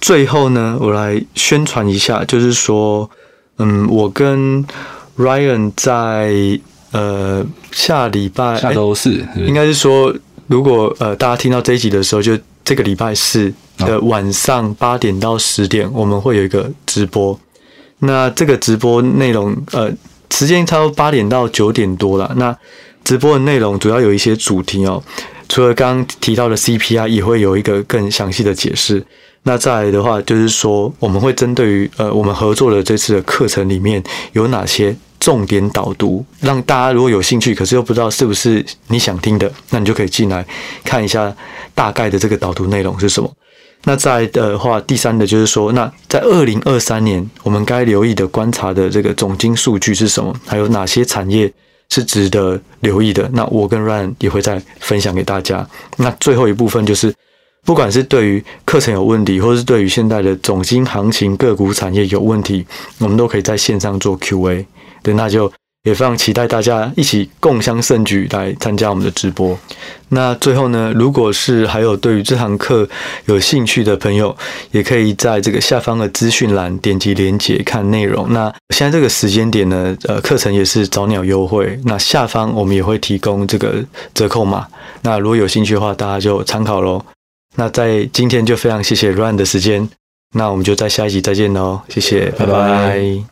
[0.00, 3.08] 最后呢，我来宣传一下，就是说，
[3.58, 4.64] 嗯，我跟
[5.16, 6.60] Ryan 在
[6.92, 10.14] 呃下礼拜下周四，应该是说，
[10.46, 17.38] 如果呃大家听到这一集的时候，就这个礼拜四的晚上八点到十点，我们会有一个直播。
[17.98, 19.90] 那这个直播内容，呃，
[20.30, 22.32] 时间差不多八点到九点多了。
[22.36, 22.56] 那
[23.04, 25.02] 直播的内容主要有一些主题哦，
[25.48, 29.04] 除了刚刚提到的 CPI，也会有一个更详细的解释。
[29.44, 34.02] 那再来的话，就是说我们会针对于呃我们合作的这次的课程里面
[34.32, 40.44] 有哪些重点导读，让大家如果有兴趣，可是又不知道是不是你想听的，那你就可以进来
[40.84, 41.32] 看一下
[41.76, 43.32] 大概的这个导读内容是什么。
[43.84, 50.34] 那再的话，第三的就是说，那在二零二三年，我们该留意的观察的这个总经数据是什么？
[50.44, 51.52] 还有哪些产业
[51.88, 53.30] 是值得留意的？
[53.32, 55.64] 那我跟 Ryan 也会再分享给大家。
[55.96, 57.14] 那最后一部分就是，
[57.64, 62.66] 不管是对于课程有问题，或是对于现在的总经行情、个股产业有问题，
[62.98, 64.66] 我们都可以在线上做 Q&A。
[65.02, 65.52] 对，那就。
[65.86, 69.56] 也非常期待大家一起共襄盛举来参加我们的直播。
[70.08, 72.88] 那最后呢，如果是还有对于这堂课
[73.26, 74.36] 有兴趣的朋友，
[74.72, 78.32] 也可以在这个下方的资讯栏点击连结看内容。
[78.32, 81.78] 那现在这个时间点呢，呃，课程也是早鸟优惠。
[81.84, 83.76] 那下方我们也会提供这个
[84.12, 84.66] 折扣码。
[85.02, 87.00] 那如果有兴趣的话，大家就参考喽。
[87.54, 89.88] 那在今天就非常谢谢 Ryan 的时间。
[90.34, 92.52] 那我们就在下一集再见喽，谢谢，拜拜。
[92.52, 93.26] 拜拜。